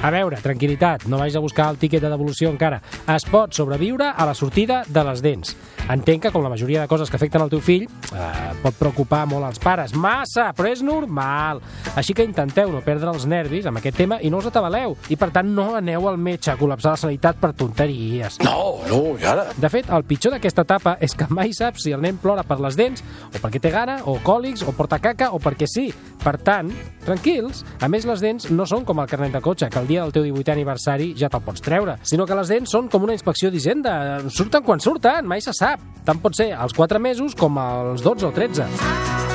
A 0.00 0.14
veure, 0.14 0.40
tranquil·litat, 0.40 1.04
no 1.12 1.20
vais 1.20 1.36
a 1.36 1.44
buscar 1.44 1.68
el 1.74 1.76
tiquet 1.82 2.00
de 2.00 2.14
devolució 2.14 2.48
encara. 2.48 2.80
Es 3.12 3.28
pot 3.28 3.52
sobreviure 3.52 4.14
a 4.16 4.24
la 4.24 4.32
sortida 4.32 4.86
de 4.88 5.04
les 5.04 5.20
dents. 5.20 5.52
Entenc 5.90 6.22
que, 6.24 6.30
com 6.32 6.42
la 6.42 6.48
majoria 6.48 6.80
de 6.80 6.88
coses 6.88 7.10
que 7.10 7.18
afecten 7.18 7.42
el 7.44 7.50
teu 7.52 7.60
fill, 7.60 7.84
eh, 7.84 8.52
pot 8.62 8.76
preocupar 8.78 9.24
molt 9.28 9.44
als 9.44 9.60
pares. 9.60 9.92
Massa, 9.94 10.46
però 10.56 10.70
és 10.72 10.80
normal. 10.82 11.60
Així 11.94 12.14
que 12.16 12.24
intenteu 12.24 12.72
no 12.72 12.80
perdre 12.80 13.12
els 13.12 13.26
nervis 13.28 13.66
amb 13.68 13.78
aquest 13.78 13.98
tema 14.00 14.18
i 14.22 14.30
no 14.32 14.40
us 14.40 14.48
atabaleu. 14.48 14.96
I, 15.12 15.18
per 15.20 15.30
tant, 15.34 15.50
no 15.54 15.74
aneu 15.76 16.08
al 16.08 16.16
metge 16.16 16.50
a 16.52 16.56
col·lapsar 16.56 16.94
la 16.94 17.02
sanitat 17.04 17.36
per 17.40 17.52
tonteries. 17.52 18.40
No, 18.44 18.80
no, 18.88 19.02
i 19.20 19.28
ara? 19.28 19.46
De 19.60 19.68
fet, 19.68 19.90
el 19.92 20.06
pitjor 20.08 20.32
d'aquesta 20.32 20.64
etapa 20.64 20.96
és 21.04 21.14
que 21.14 21.28
mai 21.28 21.52
saps 21.52 21.84
si 21.84 21.92
el 21.92 22.00
nen 22.00 22.16
plora 22.22 22.46
per 22.48 22.58
les 22.64 22.78
dents, 22.80 23.04
o 23.28 23.36
perquè 23.42 23.60
té 23.60 23.72
gana, 23.74 24.00
o 24.08 24.16
còlics, 24.24 24.64
o 24.64 24.72
porta 24.72 24.98
caca, 25.04 25.34
o 25.36 25.42
perquè 25.42 25.68
sí. 25.68 25.90
Per 26.24 26.38
tant, 26.40 26.70
tranquils. 27.04 27.60
A 27.84 27.88
més, 27.92 28.06
les 28.08 28.22
dents 28.24 28.48
no 28.48 28.64
són 28.68 28.86
com 28.88 29.02
el 29.02 29.10
carnet 29.10 29.34
de 29.36 29.42
cotxe, 29.44 29.68
que 29.68 29.82
el 29.82 29.90
dia 29.90 30.06
del 30.06 30.14
teu 30.14 30.24
18è 30.24 30.54
aniversari 30.54 31.10
ja 31.20 31.28
te'l 31.28 31.44
pots 31.44 31.64
treure, 31.64 31.98
sinó 32.02 32.24
que 32.24 32.38
les 32.38 32.48
dents 32.54 32.72
són 32.72 32.88
com 32.88 33.04
una 33.04 33.16
inspecció 33.16 33.52
d'Hisenda. 33.52 33.94
Surten 34.32 34.64
quan 34.64 34.80
surten, 34.80 35.28
mai 35.28 35.44
se 35.44 35.52
sap. 35.52 35.84
Tant 36.08 36.20
pot 36.24 36.36
ser 36.36 36.52
als 36.56 36.72
4 36.76 37.00
mesos 37.00 37.36
com 37.36 37.60
als 37.60 38.04
12 38.04 38.32
o 38.32 38.32
13. 38.32 39.33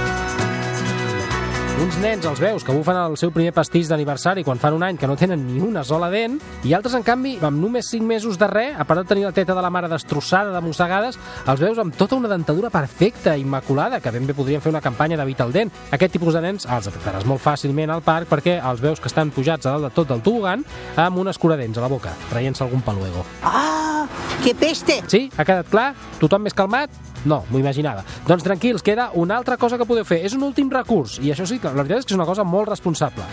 Uns 1.80 1.96
nens 2.04 2.26
els 2.28 2.42
veus 2.44 2.63
que 2.68 2.74
bufen 2.76 2.98
el 3.00 3.13
seu 3.15 3.30
primer 3.32 3.54
pastís 3.56 3.88
d'aniversari 3.88 4.42
quan 4.44 4.60
fan 4.60 4.76
un 4.76 4.84
any 4.84 4.98
que 5.00 5.08
no 5.08 5.15
tenen 5.15 5.46
ni 5.48 5.62
una 5.63 5.80
sola 5.88 6.10
dent, 6.12 6.34
i 6.68 6.74
altres, 6.76 6.98
en 6.98 7.06
canvi, 7.08 7.38
amb 7.39 7.56
només 7.56 7.88
5 7.94 8.04
mesos 8.04 8.36
de 8.42 8.50
res, 8.52 8.74
a 8.76 8.84
part 8.84 9.00
de 9.00 9.08
tenir 9.08 9.24
la 9.24 9.32
teta 9.32 9.56
de 9.56 9.63
la 9.63 9.70
mare 9.72 9.88
destrossada 9.88 10.52
de 10.52 10.60
mossegades, 10.65 11.15
els 11.48 11.63
veus 11.63 11.80
amb 11.80 11.96
tota 11.96 12.20
una 12.20 12.28
dentadura 12.28 12.68
perfecta, 12.74 13.38
immaculada, 13.39 14.02
que 14.04 14.12
ben 14.12 14.28
bé 14.28 14.36
podrien 14.36 14.60
fer 14.60 14.74
una 14.74 14.84
campanya 14.84 15.15
d'evitar 15.22 15.48
el 15.48 15.56
dent. 15.56 15.72
Aquest 15.96 16.18
tipus 16.18 16.36
de 16.36 16.44
nens 16.44 16.68
els 16.68 16.92
detectaràs 16.92 17.24
molt 17.24 17.46
fàcilment 17.48 17.96
al 17.96 18.04
parc 18.04 18.28
perquè 18.28 18.60
els 18.60 18.84
veus 18.84 19.00
que 19.00 19.08
estan 19.08 19.32
pujats 19.32 19.63
a 19.63 19.78
dalt 19.78 19.88
de 19.88 19.96
tot 19.96 20.12
del 20.12 20.26
tobogan 20.26 20.68
amb 21.00 21.24
un 21.24 21.32
escuradents 21.32 21.80
a 21.80 21.88
la 21.88 21.94
boca, 21.96 22.12
traient-se 22.28 22.68
algun 22.68 22.84
paluego. 22.84 23.24
¡Ah! 23.42 24.04
¡Qué 24.44 24.52
peste! 24.52 25.00
Sí? 25.08 25.30
Ha 25.38 25.48
quedat 25.48 25.72
clar? 25.72 25.94
Tothom 26.20 26.44
més 26.44 26.56
calmat? 26.56 26.92
No, 27.25 27.43
m'ho 27.49 27.60
imaginava. 27.60 28.03
Doncs 28.27 28.45
tranquils, 28.45 28.84
queda 28.84 29.10
una 29.13 29.38
altra 29.38 29.58
cosa 29.58 29.77
que 29.77 29.88
podeu 29.88 30.05
fer. 30.08 30.21
És 30.25 30.36
un 30.38 30.43
últim 30.47 30.69
recurs, 30.71 31.19
i 31.19 31.34
això 31.34 31.47
sí, 31.47 31.60
que 31.60 31.71
la 31.71 31.84
veritat 31.84 32.03
és 32.03 32.08
que 32.08 32.13
és 32.15 32.19
una 32.19 32.27
cosa 32.29 32.45
molt 32.47 32.69
responsable. 32.69 33.25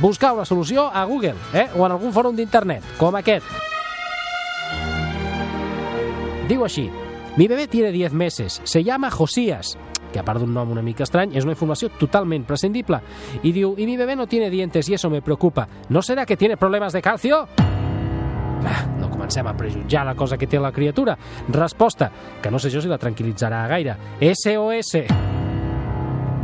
Buscar 0.00 0.32
una 0.34 0.44
solució 0.44 0.88
a 0.92 1.04
Google, 1.04 1.36
eh? 1.54 1.68
o 1.76 1.86
en 1.86 1.92
algun 1.92 2.14
fòrum 2.14 2.36
d'internet, 2.36 2.84
com 2.98 3.14
aquest. 3.18 3.46
Diu 6.48 6.64
així, 6.64 6.86
mi 7.36 7.46
bebé 7.46 7.68
tiene 7.68 7.92
10 7.92 8.12
meses, 8.12 8.60
se 8.64 8.82
llama 8.82 9.10
Josías, 9.10 9.76
que 10.12 10.18
a 10.18 10.24
part 10.24 10.40
d'un 10.40 10.54
nom 10.54 10.70
una 10.72 10.82
mica 10.82 11.04
estrany, 11.04 11.34
és 11.36 11.44
una 11.44 11.54
informació 11.54 11.90
totalment 12.00 12.46
prescindible. 12.48 13.02
I 13.42 13.52
diu, 13.52 13.74
y 13.76 13.86
mi 13.86 13.96
bebé 13.96 14.16
no 14.16 14.26
tiene 14.26 14.50
dientes 14.50 14.88
y 14.88 14.94
eso 14.94 15.10
me 15.10 15.22
preocupa. 15.22 15.68
¿No 15.88 16.02
será 16.02 16.24
que 16.26 16.36
tiene 16.36 16.56
problemas 16.56 16.92
de 16.92 17.02
calcio? 17.02 17.48
Ah, 18.66 18.86
no 18.98 19.10
comencem 19.10 19.46
a 19.46 19.56
prejutjar 19.56 20.06
la 20.06 20.14
cosa 20.14 20.36
que 20.36 20.46
té 20.46 20.58
la 20.58 20.72
criatura. 20.72 21.16
Resposta, 21.48 22.10
que 22.42 22.50
no 22.50 22.58
sé 22.58 22.70
jo 22.70 22.80
si 22.80 22.88
la 22.88 22.98
tranquil·litzarà 22.98 23.66
gaire. 23.68 23.96
SOS. 24.20 25.04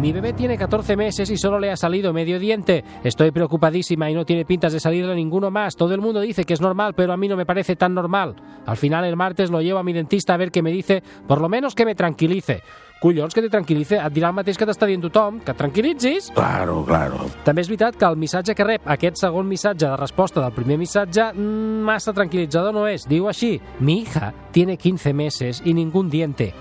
Mi 0.01 0.13
bebé 0.13 0.33
tiene 0.35 0.59
14 0.59 0.97
meses 0.97 1.31
y 1.31 1.37
solo 1.37 1.59
le 1.59 1.71
ha 1.71 1.77
salido 1.77 2.13
medio 2.13 2.39
diente. 2.39 2.85
Estoy 3.05 3.31
preocupadísima 3.31 4.11
y 4.11 4.15
no 4.15 4.27
tiene 4.27 4.45
pintas 4.45 4.73
de 4.73 4.81
salirle 4.81 5.15
ninguno 5.15 5.51
más. 5.51 5.77
Todo 5.77 5.95
el 5.95 6.01
mundo 6.01 6.21
dice 6.21 6.45
que 6.45 6.53
es 6.53 6.61
normal, 6.61 6.95
pero 6.95 7.13
a 7.13 7.17
mí 7.17 7.27
no 7.27 7.37
me 7.37 7.47
parece 7.47 7.75
tan 7.75 7.95
normal. 7.95 8.35
Al 8.67 8.77
final 8.77 9.05
el 9.05 9.17
martes 9.17 9.51
lo 9.51 9.63
llevo 9.63 9.79
a 9.79 9.85
mi 9.85 9.93
dentista 9.93 10.35
a 10.35 10.37
ver 10.37 10.51
qué 10.51 10.63
me 10.63 10.73
dice, 10.73 11.03
por 11.27 11.41
lo 11.41 11.49
menos 11.49 11.75
que 11.75 11.87
me 11.87 11.95
tranquilice. 11.95 12.63
Collons, 13.05 13.35
que 13.37 13.43
te 13.45 13.51
tranquil·lice. 13.53 13.99
Et 14.01 14.15
dirà 14.17 14.31
el 14.33 14.39
mateix 14.39 14.57
que 14.57 14.65
t'està 14.65 14.89
dient 14.89 15.03
tothom, 15.05 15.43
que 15.45 15.53
et 15.53 15.61
tranquil·litzis. 15.61 16.31
Claro, 16.33 16.79
claro. 16.89 17.29
També 17.45 17.61
és 17.61 17.69
veritat 17.69 17.99
que 18.01 18.09
el 18.09 18.17
missatge 18.17 18.57
que 18.57 18.65
rep 18.65 18.89
aquest 18.97 19.21
segon 19.21 19.51
missatge 19.51 19.85
de 19.85 19.99
resposta 20.01 20.41
del 20.41 20.55
primer 20.57 20.81
missatge 20.81 21.29
mm, 21.35 21.83
massa 21.85 22.17
tranquil·litzador 22.17 22.73
no 22.73 22.87
és. 22.89 23.05
Diu 23.11 23.29
així, 23.29 23.59
mi 23.81 24.01
hija 24.07 24.33
tiene 24.57 24.79
15 24.79 25.13
meses 25.13 25.61
y 25.65 25.75
ningún 25.75 26.09
diente. 26.09 26.55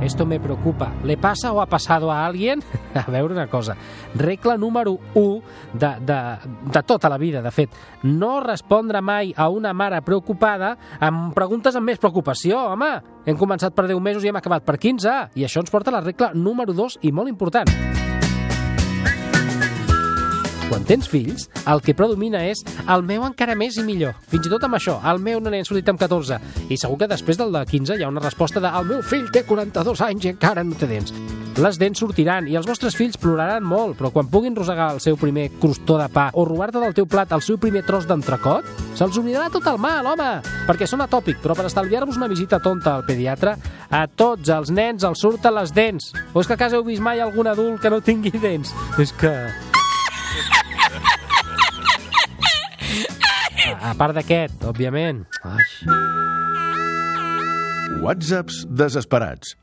Esto 0.00 0.24
me 0.24 0.38
preocupa. 0.38 0.92
¿Le 1.02 1.16
pasa 1.16 1.52
o 1.52 1.60
ha 1.60 1.66
pasado 1.66 2.12
a 2.12 2.24
alguien? 2.24 2.62
A 2.94 3.10
veure 3.10 3.34
una 3.34 3.48
cosa. 3.48 3.76
Regla 4.14 4.56
número 4.56 4.98
1 5.14 5.42
de, 5.72 5.88
de, 6.00 6.38
de 6.72 6.82
tota 6.84 7.08
la 7.08 7.18
vida, 7.18 7.42
de 7.42 7.50
fet. 7.50 7.70
No 8.02 8.40
respondre 8.40 9.02
mai 9.02 9.34
a 9.36 9.48
una 9.48 9.74
mare 9.74 10.00
preocupada 10.02 10.76
amb 11.00 11.34
preguntes 11.34 11.76
amb 11.76 11.90
més 11.90 11.98
preocupació, 11.98 12.60
home. 12.72 12.92
Hem 13.26 13.36
començat 13.36 13.74
per 13.74 13.88
10 13.90 14.00
mesos 14.00 14.24
i 14.24 14.30
hem 14.30 14.38
acabat 14.38 14.64
per 14.64 14.78
15. 14.78 15.18
I 15.34 15.46
això 15.46 15.62
ens 15.64 15.74
porta 15.74 15.90
a 15.90 15.98
la 15.98 16.04
regla 16.06 16.32
número 16.34 16.72
2 16.72 17.00
i 17.02 17.12
molt 17.12 17.28
important. 17.28 17.97
Quan 20.68 20.84
tens 20.84 21.06
fills, 21.08 21.46
el 21.64 21.80
que 21.80 21.94
predomina 21.96 22.42
és 22.44 22.60
el 22.92 23.00
meu 23.08 23.22
encara 23.24 23.54
més 23.56 23.78
i 23.80 23.84
millor. 23.86 24.12
Fins 24.28 24.44
i 24.44 24.50
tot 24.52 24.66
amb 24.66 24.76
això, 24.76 24.98
el 25.08 25.16
meu 25.24 25.40
no 25.40 25.48
n'he 25.48 25.62
sortit 25.64 25.88
amb 25.88 26.00
14. 26.02 26.36
I 26.68 26.76
segur 26.76 26.98
que 27.00 27.08
després 27.08 27.38
del 27.40 27.54
de 27.56 27.62
15 27.70 27.96
hi 27.96 28.04
ha 28.04 28.10
una 28.12 28.20
resposta 28.20 28.60
de 28.60 28.68
el 28.68 28.84
meu 28.90 29.00
fill 29.00 29.30
té 29.32 29.46
42 29.48 30.02
anys 30.04 30.26
i 30.26 30.32
encara 30.34 30.64
no 30.68 30.76
té 30.76 30.90
dents. 30.90 31.14
Les 31.58 31.78
dents 31.80 31.98
sortiran 32.04 32.50
i 32.52 32.58
els 32.60 32.68
vostres 32.68 32.94
fills 32.94 33.16
ploraran 33.18 33.64
molt, 33.64 33.96
però 33.96 34.12
quan 34.12 34.28
puguin 34.28 34.54
rosegar 34.54 34.90
el 34.92 35.00
seu 35.00 35.16
primer 35.18 35.46
crostó 35.56 35.96
de 35.98 36.10
pa 36.12 36.28
o 36.36 36.44
robar-te 36.44 36.82
del 36.84 36.94
teu 36.94 37.08
plat 37.08 37.32
el 37.32 37.42
seu 37.42 37.56
primer 37.58 37.82
tros 37.88 38.04
d'entrecot, 38.06 38.68
se'ls 38.92 39.16
oblidarà 39.18 39.48
tot 39.50 39.66
el 39.72 39.80
mal, 39.80 40.06
home! 40.12 40.28
Perquè 40.68 40.86
són 40.86 41.00
atòpic, 41.02 41.40
però 41.42 41.56
per 41.56 41.64
estalviar-vos 41.70 42.20
una 42.20 42.28
visita 42.28 42.60
tonta 42.60 42.92
al 42.94 43.06
pediatre, 43.08 43.56
a 43.88 44.04
tots 44.06 44.52
els 44.52 44.68
nens 44.70 45.08
els 45.08 45.24
surten 45.24 45.56
les 45.56 45.72
dents. 45.72 46.12
O 46.34 46.44
és 46.44 46.46
que 46.46 46.54
a 46.54 46.60
casa 46.60 46.76
heu 46.76 46.86
vist 46.86 47.02
mai 47.02 47.24
algun 47.24 47.48
adult 47.48 47.80
que 47.80 47.90
no 47.90 48.04
tingui 48.04 48.36
dents? 48.36 48.76
És 49.00 49.16
que... 49.16 49.32
A, 53.78 53.94
part 53.98 54.16
d'aquest, 54.16 54.58
òbviament. 54.66 55.22
Ai. 55.46 55.66
Whatsapps 58.02 58.64
desesperats. 58.68 59.54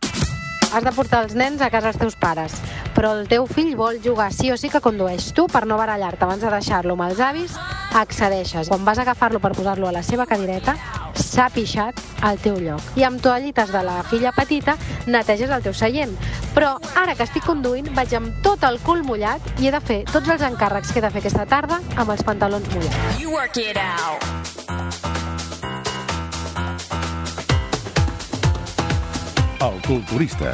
Has 0.76 0.84
de 0.84 0.92
portar 0.92 1.22
els 1.24 1.32
nens 1.40 1.62
a 1.64 1.70
casa 1.72 1.88
dels 1.88 2.02
teus 2.02 2.16
pares, 2.20 2.58
però 2.92 3.14
el 3.16 3.30
teu 3.32 3.46
fill 3.48 3.78
vol 3.80 4.02
jugar 4.04 4.26
sí 4.36 4.50
o 4.52 4.58
sí 4.60 4.68
que 4.68 4.82
condueix. 4.84 5.30
Tu, 5.32 5.46
per 5.48 5.62
no 5.70 5.78
barallar-te 5.80 6.28
abans 6.28 6.44
de 6.44 6.52
deixar-lo 6.52 6.98
amb 6.98 7.06
els 7.06 7.22
avis, 7.24 7.56
accedeixes. 7.96 8.68
Quan 8.68 8.84
vas 8.84 9.00
a 9.00 9.06
agafar-lo 9.06 9.40
per 9.40 9.54
posar-lo 9.56 9.88
a 9.88 9.94
la 9.96 10.04
seva 10.04 10.28
cadireta, 10.28 10.76
s'ha 11.16 11.48
pixat 11.56 12.04
al 12.28 12.44
teu 12.44 12.60
lloc. 12.60 12.84
I 13.00 13.08
amb 13.08 13.24
toallites 13.24 13.72
de 13.72 13.88
la 13.88 14.02
filla 14.12 14.36
petita 14.36 14.76
neteges 15.08 15.48
el 15.48 15.64
teu 15.64 15.72
seient. 15.72 16.12
Però 16.52 16.76
ara 17.00 17.16
que 17.16 17.24
estic 17.24 17.48
conduint, 17.48 17.88
vaig 17.96 18.20
amb 18.20 18.44
tot 18.44 18.68
el 18.68 18.84
cul 18.84 19.08
mullat 19.08 19.40
i 19.64 19.70
he 19.70 19.72
de 19.72 19.80
fer 19.80 20.02
tots 20.12 20.28
els 20.28 20.44
encàrrecs 20.44 20.92
que 20.92 21.00
he 21.00 21.08
de 21.08 21.16
fer 21.16 21.24
aquesta 21.24 21.48
tarda 21.48 21.80
amb 21.96 22.10
els 22.12 22.28
pantalons 22.28 22.68
mullats. 22.76 23.22
You 23.24 23.32
work 23.32 23.56
it 23.56 23.80
out. 23.80 25.15
El 29.66 29.82
culturista. 29.82 30.54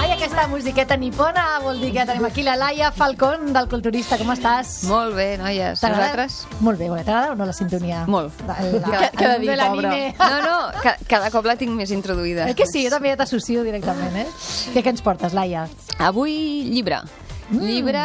Ai, 0.00 0.10
aquesta 0.14 0.44
musiqueta 0.50 0.96
nipona 0.98 1.42
vol 1.62 1.80
dir 1.82 1.92
que 1.94 2.04
tenim 2.06 2.24
aquí 2.26 2.42
la 2.46 2.54
Laia 2.58 2.90
Falcón 2.94 3.52
del 3.54 3.68
Culturista. 3.70 4.18
Com 4.20 4.30
estàs? 4.34 4.82
Molt 4.90 5.14
bé, 5.16 5.36
noies. 5.40 5.80
T'agrada? 5.82 6.12
Vosaltres? 6.12 6.36
Molt 6.60 6.78
bé, 6.82 6.90
bé. 6.90 7.02
T'agrada 7.06 7.32
o 7.32 7.38
no 7.38 7.46
la 7.48 7.54
sintonia? 7.56 8.04
Molt. 8.10 8.42
La, 8.46 8.56
Ca- 8.58 9.10
cada 9.18 9.38
dia, 9.42 9.56
l'anime. 9.58 10.14
No, 10.18 10.38
no, 10.44 10.56
ca 10.82 10.96
cada 11.10 11.30
cop 11.34 11.46
la 11.50 11.56
tinc 11.60 11.74
més 11.78 11.90
introduïda. 11.94 12.48
Eh 12.50 12.54
que 12.58 12.66
sí, 12.70 12.84
jo 12.86 12.90
també 12.94 13.12
ja 13.14 13.18
t'associo 13.22 13.64
directament, 13.66 14.16
eh? 14.24 14.28
Què, 14.74 14.82
què 14.82 14.94
ens 14.94 15.02
portes, 15.02 15.34
Laia? 15.34 15.66
Avui, 15.98 16.36
llibre. 16.70 17.02
Mm. 17.50 17.64
Llibre, 17.66 18.02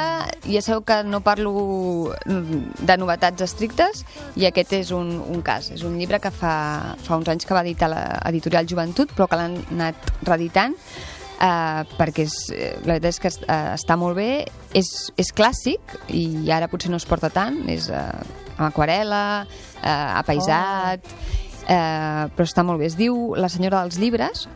ja 0.50 0.62
sabeu 0.66 0.82
que 0.88 1.02
no 1.08 1.22
parlo 1.24 2.14
de 2.26 2.96
novetats 2.98 3.46
estrictes 3.46 4.04
i 4.36 4.48
aquest 4.50 4.74
és 4.80 4.94
un, 4.96 5.14
un 5.22 5.44
cas. 5.46 5.70
És 5.76 5.86
un 5.88 6.00
llibre 6.00 6.20
que 6.24 6.32
fa, 6.34 6.96
fa 7.04 7.20
uns 7.20 7.30
anys 7.32 7.48
que 7.48 7.56
va 7.56 7.64
editar 7.64 7.92
l'editorial 7.94 8.68
Joventut, 8.68 9.14
però 9.16 9.30
que 9.30 9.40
l'han 9.40 9.62
anat 9.78 10.12
reeditant 10.28 10.76
Uh, 11.38 11.84
perquè 12.00 12.24
és, 12.26 12.36
eh, 12.50 12.72
la 12.82 12.96
veritat 12.96 13.12
és 13.12 13.20
que 13.22 13.30
uh, 13.30 13.74
està 13.76 13.94
molt 13.94 14.18
bé. 14.18 14.48
És, 14.74 14.88
és 15.22 15.30
clàssic 15.38 15.94
i 16.10 16.50
ara 16.50 16.66
potser 16.72 16.90
no 16.90 16.98
es 16.98 17.06
porta 17.06 17.30
tant 17.30 17.60
és 17.70 17.92
uh, 17.94 18.08
amb 18.56 18.64
aquarela 18.72 19.20
uh, 19.46 20.18
apaisat 20.18 21.06
uh, 21.06 22.26
però 22.34 22.48
està 22.48 22.66
molt 22.66 22.82
bé. 22.82 22.90
Es 22.90 22.98
diu 22.98 23.36
La 23.38 23.52
senyora 23.54 23.84
dels 23.86 24.00
llibres. 24.02 24.48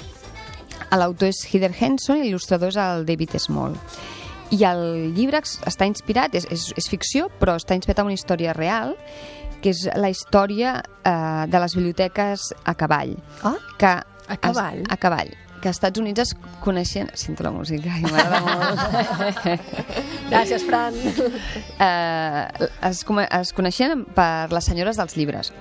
L'autor 0.90 1.30
és 1.30 1.44
Heather 1.52 1.70
Henson 1.70 2.18
i 2.18 2.26
l'il·lustrador 2.26 2.74
és 2.74 2.82
el 2.82 3.06
David 3.06 3.38
Small 3.38 3.78
i 4.52 4.64
el 4.68 5.14
llibre 5.16 5.42
està 5.42 5.88
inspirat 5.88 6.36
és, 6.36 6.48
és, 6.52 6.70
és 6.78 6.90
ficció 6.92 7.30
però 7.40 7.56
està 7.60 7.78
inspirat 7.78 8.04
en 8.04 8.12
una 8.12 8.18
història 8.18 8.56
real 8.58 8.96
que 9.62 9.72
és 9.72 9.86
la 9.96 10.10
història 10.10 10.80
uh, 10.82 11.46
de 11.48 11.62
les 11.62 11.78
biblioteques 11.78 12.52
a 12.66 12.76
cavall 12.76 13.16
ah? 13.44 13.58
que 13.78 13.94
A 14.32 14.38
cavall? 14.40 14.84
Es, 14.84 14.92
a 14.92 14.98
cavall 14.98 15.32
que 15.62 15.70
als 15.70 15.78
Estats 15.78 16.00
Units 16.02 16.20
es 16.24 16.32
coneixen... 16.64 17.12
Sento 17.14 17.46
la 17.46 17.52
música 17.54 17.94
i 17.94 18.02
m'agrada 18.02 18.40
molt. 18.42 19.52
Gràcies, 20.32 20.66
Fran. 20.66 20.98
eh, 21.78 22.70
es, 22.90 23.04
es 23.06 23.54
coneixien 23.54 24.08
per 24.18 24.50
les 24.52 24.72
senyores 24.72 24.98
dels 24.98 25.16
llibres. 25.20 25.54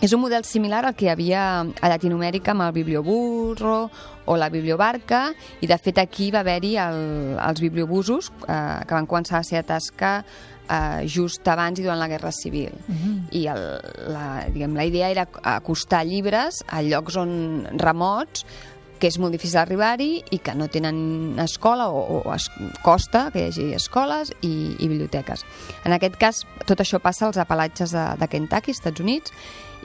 És 0.00 0.14
un 0.16 0.22
model 0.22 0.46
similar 0.48 0.86
al 0.88 0.94
que 0.96 1.04
hi 1.04 1.10
havia 1.12 1.42
a 1.60 1.88
Llatinoamèrica 1.92 2.54
amb 2.54 2.64
el 2.64 2.72
biblioburro 2.72 3.90
o 4.24 4.36
la 4.40 4.48
bibliobarca 4.48 5.26
i 5.60 5.68
de 5.68 5.76
fet 5.76 6.00
aquí 6.00 6.30
va 6.32 6.40
haver-hi 6.40 6.72
el, 6.80 7.02
els 7.36 7.60
bibliobusos 7.60 8.30
eh, 8.46 8.80
que 8.88 8.96
van 8.96 9.08
començar 9.10 9.42
la 9.42 9.48
seva 9.50 9.62
tasca 9.74 10.14
eh, 10.22 11.04
just 11.04 11.44
abans 11.52 11.76
i 11.76 11.84
durant 11.84 12.00
la 12.00 12.08
Guerra 12.08 12.32
Civil. 12.32 12.72
I 13.36 13.44
el, 13.52 13.62
la, 14.08 14.24
diguem, 14.48 14.80
la 14.80 14.88
idea 14.88 15.12
era 15.12 15.28
acostar 15.54 16.06
llibres 16.08 16.64
a 16.66 16.80
llocs 16.80 17.20
on 17.20 17.32
remots 17.76 18.48
que 19.00 19.08
és 19.08 19.16
molt 19.20 19.32
difícil 19.32 19.60
arribar-hi 19.60 20.10
i 20.32 20.38
que 20.44 20.52
no 20.56 20.68
tenen 20.68 21.40
escola 21.40 21.88
o, 21.88 22.20
o 22.20 22.34
es 22.34 22.50
costa 22.84 23.30
que 23.32 23.40
hi 23.40 23.48
hagi 23.48 23.72
escoles 23.76 24.32
i, 24.40 24.76
i 24.76 24.88
biblioteques. 24.88 25.44
En 25.84 25.96
aquest 25.96 26.16
cas, 26.20 26.44
tot 26.68 26.80
això 26.80 27.00
passa 27.00 27.26
als 27.28 27.40
apalatges 27.40 27.92
de, 27.96 28.04
de 28.20 28.28
Kentucky, 28.28 28.76
Estats 28.76 29.00
Units, 29.00 29.32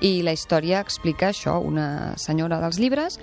i 0.02 0.22
la 0.26 0.34
història 0.36 0.82
explica 0.84 1.30
això, 1.32 1.60
una 1.64 2.16
senyora 2.20 2.60
dels 2.64 2.80
llibres, 2.82 3.20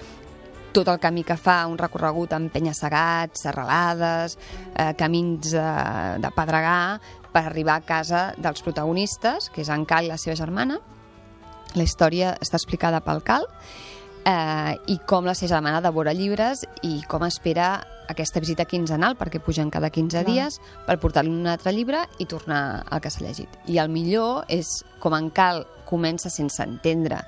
tot 0.73 0.89
el 0.89 1.01
camí 1.01 1.23
que 1.25 1.37
fa, 1.37 1.67
un 1.69 1.77
recorregut 1.77 2.33
amb 2.33 2.53
penya-segats, 2.53 3.43
serralades, 3.45 4.39
eh, 4.73 4.93
camins 4.97 5.53
de, 5.53 5.67
de 6.25 6.31
pedregar, 6.33 7.01
per 7.33 7.45
arribar 7.47 7.79
a 7.81 7.85
casa 7.85 8.23
dels 8.41 8.65
protagonistes, 8.65 9.51
que 9.53 9.63
és 9.65 9.71
en 9.73 9.85
Cal 9.89 10.09
i 10.09 10.13
la 10.13 10.21
seva 10.21 10.37
germana. 10.37 10.79
La 11.77 11.85
història 11.85 12.35
està 12.41 12.59
explicada 12.61 13.01
pel 13.05 13.23
Cal, 13.25 13.49
eh, 14.25 14.77
i 14.87 14.99
com 15.07 15.27
la 15.27 15.35
seva 15.35 15.57
germana 15.57 15.81
devora 15.85 16.15
llibres 16.17 16.65
i 16.87 17.01
com 17.09 17.25
espera 17.27 17.75
aquesta 18.13 18.43
visita 18.43 18.67
quinzenal, 18.69 19.17
perquè 19.17 19.41
pugen 19.41 19.71
cada 19.73 19.89
15 19.91 20.25
Clar. 20.25 20.27
dies, 20.27 20.59
per 20.87 20.99
portar-li 21.01 21.31
un 21.33 21.47
altre 21.49 21.73
llibre 21.73 22.05
i 22.21 22.27
tornar 22.29 22.83
al 22.91 23.01
que 23.01 23.11
s'ha 23.11 23.25
llegit. 23.25 23.49
I 23.67 23.79
el 23.81 23.89
millor 23.89 24.45
és 24.53 24.69
com 25.01 25.17
en 25.17 25.31
Cal 25.31 25.65
comença 25.89 26.31
sense 26.33 26.61
entendre 26.63 27.23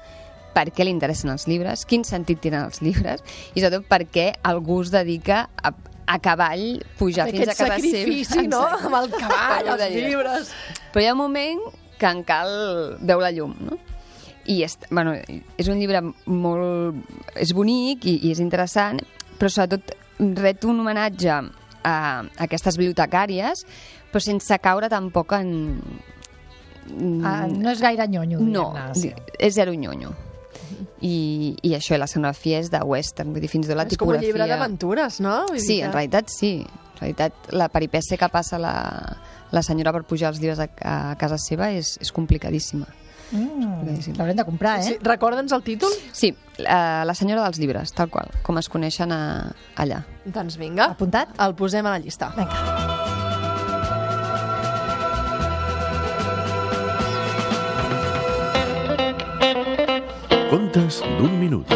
per 0.55 0.69
què 0.71 0.85
li 0.87 0.93
interessen 0.95 1.33
els 1.33 1.49
llibres, 1.51 1.83
quin 1.89 2.05
sentit 2.07 2.41
tenen 2.45 2.69
els 2.69 2.83
llibres, 2.85 3.25
i 3.55 3.61
sobretot 3.63 3.89
per 3.91 4.05
què 4.07 4.29
algú 4.47 4.83
es 4.85 4.93
dedica 4.95 5.49
a, 5.57 5.73
a 6.07 6.19
cavall 6.23 6.83
pujar 6.99 7.27
fins 7.31 7.49
a 7.49 7.55
Aquest 7.55 7.59
casa 7.65 7.79
seva. 7.79 7.81
sacrifici, 7.81 8.47
no? 8.47 8.63
Amb 8.63 9.01
el 9.01 9.11
cavall, 9.17 9.73
els 9.75 9.97
llibres. 9.97 10.53
Però 10.93 11.03
hi 11.03 11.09
ha 11.11 11.17
un 11.17 11.23
moment 11.25 11.65
que 11.99 12.07
en 12.07 12.23
Cal 12.29 12.55
veu 13.01 13.23
la 13.25 13.33
llum, 13.35 13.57
no? 13.67 13.81
I 14.51 14.61
és, 14.67 14.77
bueno, 14.91 15.15
és 15.59 15.69
un 15.73 15.79
llibre 15.81 16.03
molt... 16.27 16.99
és 17.41 17.55
bonic 17.57 18.05
i, 18.05 18.19
i 18.29 18.33
és 18.35 18.43
interessant, 18.45 19.01
però 19.39 19.51
sobretot 19.51 19.95
ret 20.39 20.65
un 20.69 20.83
homenatge 20.83 21.31
a, 21.33 21.45
a 21.85 21.95
aquestes 22.45 22.77
bibliotecàries, 22.81 23.65
però 24.13 24.23
sense 24.23 24.59
caure 24.63 24.91
tampoc 24.93 25.33
en... 25.39 25.51
Ah, 27.25 27.47
no 27.49 27.73
és 27.73 27.81
gaire 27.81 28.05
nyonyo, 28.13 28.43
No, 28.45 28.69
és 29.41 29.57
zero 29.57 29.73
nyonyo. 29.73 30.13
I, 31.05 31.57
I 31.65 31.75
això, 31.77 31.97
i 31.97 32.01
la 32.01 32.07
escenografia 32.09 32.61
és 32.61 32.71
de 32.73 32.81
western, 32.85 33.33
vull 33.33 33.43
dir, 33.45 33.51
fins 33.53 33.67
i 33.67 33.73
tot 33.73 33.79
la 33.79 33.87
És 33.89 33.97
com 33.97 34.09
un 34.09 34.17
tipografia... 34.17 34.29
llibre 34.29 34.49
d'aventures, 34.49 35.21
no? 35.25 35.39
Vull 35.49 35.61
Sí, 35.61 35.81
en 35.85 35.93
realitat 35.93 36.33
sí. 36.33 36.59
En 36.65 37.01
realitat, 37.01 37.49
la 37.53 37.69
peripècia 37.73 38.17
que 38.21 38.29
passa 38.33 38.61
la, 38.61 38.75
la 39.53 39.63
senyora 39.67 39.93
per 39.97 40.05
pujar 40.09 40.31
els 40.33 40.41
llibres 40.41 40.61
a, 40.63 40.69
a 40.69 40.97
casa 41.21 41.41
seva 41.41 41.73
és, 41.75 41.97
és 42.01 42.13
complicadíssima. 42.15 42.87
Mm, 43.35 44.15
L'haurem 44.17 44.37
de 44.39 44.45
comprar, 44.47 44.79
eh? 44.79 44.83
Sí, 44.87 44.97
Recorda'ns 45.03 45.53
el 45.57 45.65
títol? 45.67 45.91
Sí, 46.15 46.31
uh, 46.63 47.03
la 47.05 47.15
senyora 47.19 47.43
dels 47.49 47.59
llibres, 47.59 47.91
tal 47.93 48.09
qual, 48.15 48.31
com 48.47 48.61
es 48.63 48.71
coneixen 48.71 49.11
a, 49.13 49.21
allà. 49.75 50.05
Doncs 50.25 50.57
vinga. 50.61 50.93
Apuntat? 50.95 51.35
El 51.43 51.57
posem 51.59 51.87
a 51.87 51.97
la 51.97 52.03
llista. 52.05 52.31
Vinga. 52.39 52.93
Contes 60.51 61.01
d'un 61.19 61.33
minut. 61.41 61.71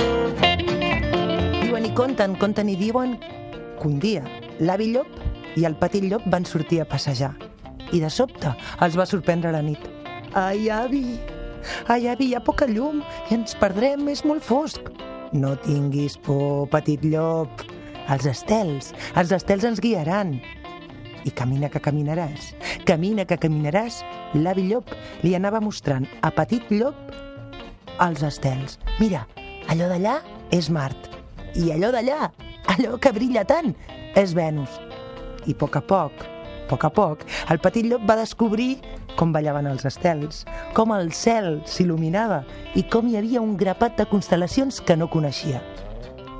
Diuen 1.58 1.86
i 1.88 1.90
conten, 1.96 2.36
conten 2.38 2.70
i 2.70 2.76
diuen 2.78 3.16
que 3.18 3.88
un 3.88 3.98
dia 4.02 4.22
l'avi 4.62 4.92
llop 4.92 5.10
i 5.58 5.66
el 5.66 5.74
petit 5.80 6.04
llop 6.06 6.22
van 6.30 6.46
sortir 6.46 6.80
a 6.82 6.86
passejar. 6.88 7.32
I 7.90 7.98
de 8.04 8.10
sobte 8.12 8.52
els 8.84 8.98
va 8.98 9.06
sorprendre 9.08 9.50
la 9.54 9.62
nit. 9.64 9.82
Ai, 10.36 10.68
avi, 10.70 11.18
ai, 11.86 12.08
avi, 12.08 12.30
hi 12.30 12.36
ha 12.36 12.44
poca 12.44 12.68
llum 12.68 13.02
i 13.30 13.38
ens 13.38 13.56
perdrem, 13.58 14.06
és 14.12 14.24
molt 14.28 14.44
fosc. 14.44 14.90
No 15.32 15.54
tinguis 15.64 16.16
por, 16.24 16.68
petit 16.72 17.04
llop. 17.04 17.64
Els 18.08 18.24
estels, 18.30 18.94
els 19.20 19.32
estels 19.36 19.66
ens 19.68 19.82
guiaran. 19.84 20.38
I 21.28 21.32
camina 21.36 21.68
que 21.68 21.82
caminaràs, 21.82 22.52
camina 22.88 23.26
que 23.28 23.36
caminaràs, 23.36 24.00
l'avi 24.38 24.68
llop 24.70 24.94
li 25.24 25.34
anava 25.36 25.60
mostrant 25.60 26.06
a 26.24 26.30
petit 26.32 26.70
llop 26.72 26.96
els 28.00 28.22
estels. 28.22 28.78
Mira, 29.00 29.26
allò 29.68 29.90
d'allà 29.90 30.18
és 30.54 30.70
Mart. 30.72 31.10
I 31.58 31.72
allò 31.74 31.90
d'allà, 31.92 32.30
allò 32.72 32.96
que 33.02 33.12
brilla 33.12 33.44
tant, 33.48 33.74
és 34.16 34.34
Venus. 34.36 34.78
I 35.48 35.54
a 35.56 35.58
poc 35.58 35.76
a 35.76 35.82
poc, 35.82 36.24
A 36.68 36.76
poc 36.76 36.82
a 36.84 36.90
poc, 36.92 37.22
el 37.48 37.62
petit 37.64 37.86
llop 37.88 38.02
va 38.04 38.18
descobrir 38.18 38.82
com 39.16 39.30
ballaven 39.32 39.64
els 39.70 39.86
estels, 39.88 40.42
com 40.76 40.92
el 40.92 41.14
cel 41.16 41.62
s'il·luminava 41.64 42.42
i 42.76 42.82
com 42.92 43.08
hi 43.08 43.16
havia 43.16 43.40
un 43.40 43.54
grapat 43.56 43.96
de 43.96 44.04
constel·lacions 44.10 44.82
que 44.84 44.98
no 45.00 45.08
coneixia. 45.08 45.62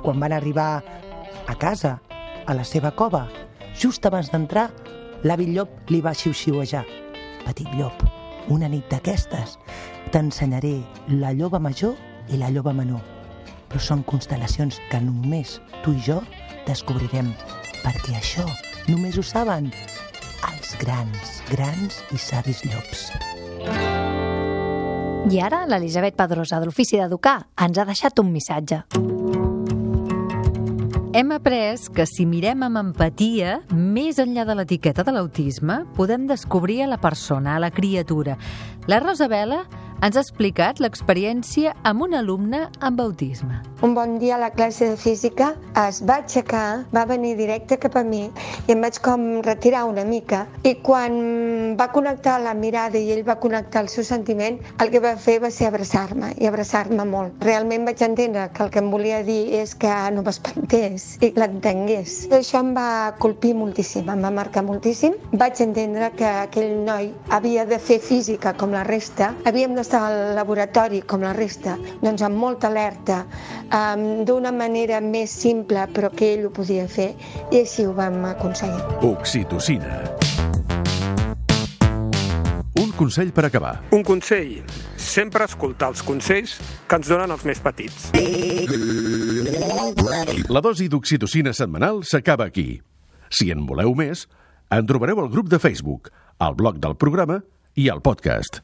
Quan 0.03 0.21
van 0.21 0.35
arribar 0.37 0.83
a 1.49 1.55
casa, 1.57 1.95
a 2.45 2.53
la 2.53 2.61
seva 2.61 2.93
cova, 2.93 3.23
just 3.73 4.05
abans 4.05 4.29
d'entrar, 4.29 4.69
l'avi 5.25 5.49
llop 5.49 5.89
li 5.89 5.97
va 6.05 6.13
xiu-xiuejar. 6.13 6.85
Petit 7.47 7.73
llop, 7.73 8.05
una 8.53 8.69
nit 8.69 8.85
d'aquestes, 8.93 9.57
t'ensenyaré 10.13 10.75
la 11.09 11.33
lloba 11.33 11.57
major 11.57 11.97
i 12.29 12.37
la 12.37 12.53
lloba 12.53 12.77
menor. 12.77 13.01
Però 13.65 13.81
són 13.81 14.05
constel·lacions 14.05 14.77
que 14.93 15.01
només 15.01 15.57
tu 15.81 15.97
i 15.97 16.05
jo 16.05 16.21
descobrirem, 16.69 17.33
perquè 17.81 18.21
això 18.21 18.45
només 18.85 19.17
ho 19.17 19.25
saben 19.25 19.73
els 20.69 20.77
grans, 20.83 21.29
grans 21.49 21.95
i 22.13 22.17
savis 22.21 22.61
llops. 22.67 23.07
I 25.29 25.39
ara 25.41 25.63
l'Elisabet 25.69 26.17
Pedrosa, 26.17 26.59
de 26.59 26.69
l'Ofici 26.69 26.99
d'Educar, 26.99 27.39
ens 27.57 27.77
ha 27.77 27.85
deixat 27.87 28.19
un 28.21 28.29
missatge. 28.29 28.83
Hem 31.17 31.33
après 31.33 31.89
que 31.95 32.05
si 32.05 32.27
mirem 32.29 32.61
amb 32.67 32.81
empatia, 32.83 33.59
més 33.73 34.19
enllà 34.21 34.45
de 34.45 34.59
l'etiqueta 34.59 35.03
de 35.03 35.15
l'autisme, 35.15 35.81
podem 35.97 36.27
descobrir 36.29 36.83
a 36.83 36.91
la 36.91 36.99
persona, 37.01 37.55
a 37.55 37.63
la 37.63 37.71
criatura. 37.73 38.37
La 38.85 39.01
Rosa 39.01 39.27
Vela 39.27 39.63
ens 39.99 40.15
ha 40.15 40.21
explicat 40.23 40.79
l'experiència 40.79 41.73
amb 41.89 42.05
un 42.05 42.15
alumne 42.15 42.61
amb 42.85 43.01
autisme. 43.03 43.57
Un 43.83 43.93
bon 43.95 44.17
dia 44.19 44.35
a 44.35 44.39
la 44.39 44.49
classe 44.51 44.87
de 44.91 44.97
física 44.99 45.53
es 45.81 45.99
va 46.07 46.19
aixecar, 46.21 46.85
va 46.95 47.05
venir 47.07 47.33
directe 47.39 47.77
cap 47.79 47.97
a 47.99 48.03
mi 48.03 48.25
i 48.67 48.73
em 48.73 48.83
vaig 48.83 48.99
com 49.03 49.25
retirar 49.43 49.85
una 49.87 50.05
mica 50.07 50.45
i 50.67 50.73
quan 50.83 51.75
va 51.79 51.89
connectar 51.91 52.37
la 52.43 52.53
mirada 52.55 52.99
i 52.99 53.11
ell 53.15 53.25
va 53.27 53.37
connectar 53.43 53.83
el 53.83 53.91
seu 53.91 54.03
sentiment, 54.07 54.59
el 54.79 54.91
que 54.93 55.03
va 55.03 55.15
fer 55.19 55.37
va 55.43 55.51
ser 55.51 55.67
abraçar-me 55.67 56.31
i 56.39 56.47
abraçar-me 56.47 57.05
molt. 57.07 57.35
Realment 57.43 57.87
vaig 57.87 58.03
entendre 58.07 58.47
que 58.55 58.63
el 58.65 58.73
que 58.73 58.83
em 58.83 58.91
volia 58.91 59.21
dir 59.27 59.41
és 59.59 59.75
que 59.75 59.93
no 60.15 60.23
m'espantés 60.27 61.09
i 61.23 61.31
l'entengués. 61.35 62.17
Això 62.39 62.63
em 62.63 62.71
va 62.75 63.15
colpir 63.19 63.53
moltíssim, 63.55 64.07
em 64.11 64.27
va 64.27 64.31
marcar 64.31 64.63
moltíssim. 64.67 65.15
Vaig 65.43 65.59
entendre 65.63 66.11
que 66.19 66.27
aquell 66.47 66.75
noi 66.87 67.11
havia 67.35 67.67
de 67.67 67.79
fer 67.79 67.99
física 68.03 68.55
com 68.59 68.75
la 68.75 68.83
resta, 68.87 69.33
havíem 69.47 69.75
d'estar 69.89 70.05
al 70.05 70.35
laboratori 70.35 71.01
com 71.01 71.23
la 71.25 71.33
resta, 71.33 71.75
doncs 72.01 72.21
amb 72.21 72.37
molta 72.37 72.67
alerta, 72.67 73.25
um, 73.73 74.23
d'una 74.25 74.51
manera 74.51 74.99
més 75.01 75.31
simple, 75.31 75.87
però 75.93 76.11
que 76.13 76.33
ell 76.35 76.45
ho 76.45 76.51
podia 76.53 76.85
fer, 76.87 77.15
i 77.51 77.63
així 77.63 77.85
ho 77.85 77.93
vam 77.97 78.23
aconseguir. 78.25 78.83
Oxitocina. 79.01 79.97
Un 82.79 82.93
consell 82.95 83.33
per 83.33 83.47
acabar. 83.47 83.79
Un 83.91 84.03
consell. 84.03 84.61
Sempre 84.95 85.45
escoltar 85.49 85.89
els 85.89 86.03
consells 86.05 86.59
que 86.87 86.99
ens 86.99 87.09
donen 87.09 87.31
els 87.31 87.45
més 87.45 87.59
petits. 87.59 88.11
La 90.49 90.61
dosi 90.61 90.87
d'oxitocina 90.87 91.53
setmanal 91.53 92.03
s'acaba 92.05 92.45
aquí. 92.45 92.79
Si 93.29 93.49
en 93.49 93.65
voleu 93.65 93.95
més, 93.97 94.27
en 94.69 94.85
trobareu 94.85 95.25
al 95.25 95.33
grup 95.33 95.49
de 95.49 95.59
Facebook, 95.59 96.13
al 96.37 96.55
blog 96.55 96.77
del 96.77 96.95
programa 96.95 97.41
i 97.75 97.89
al 97.89 98.01
podcast. 98.05 98.61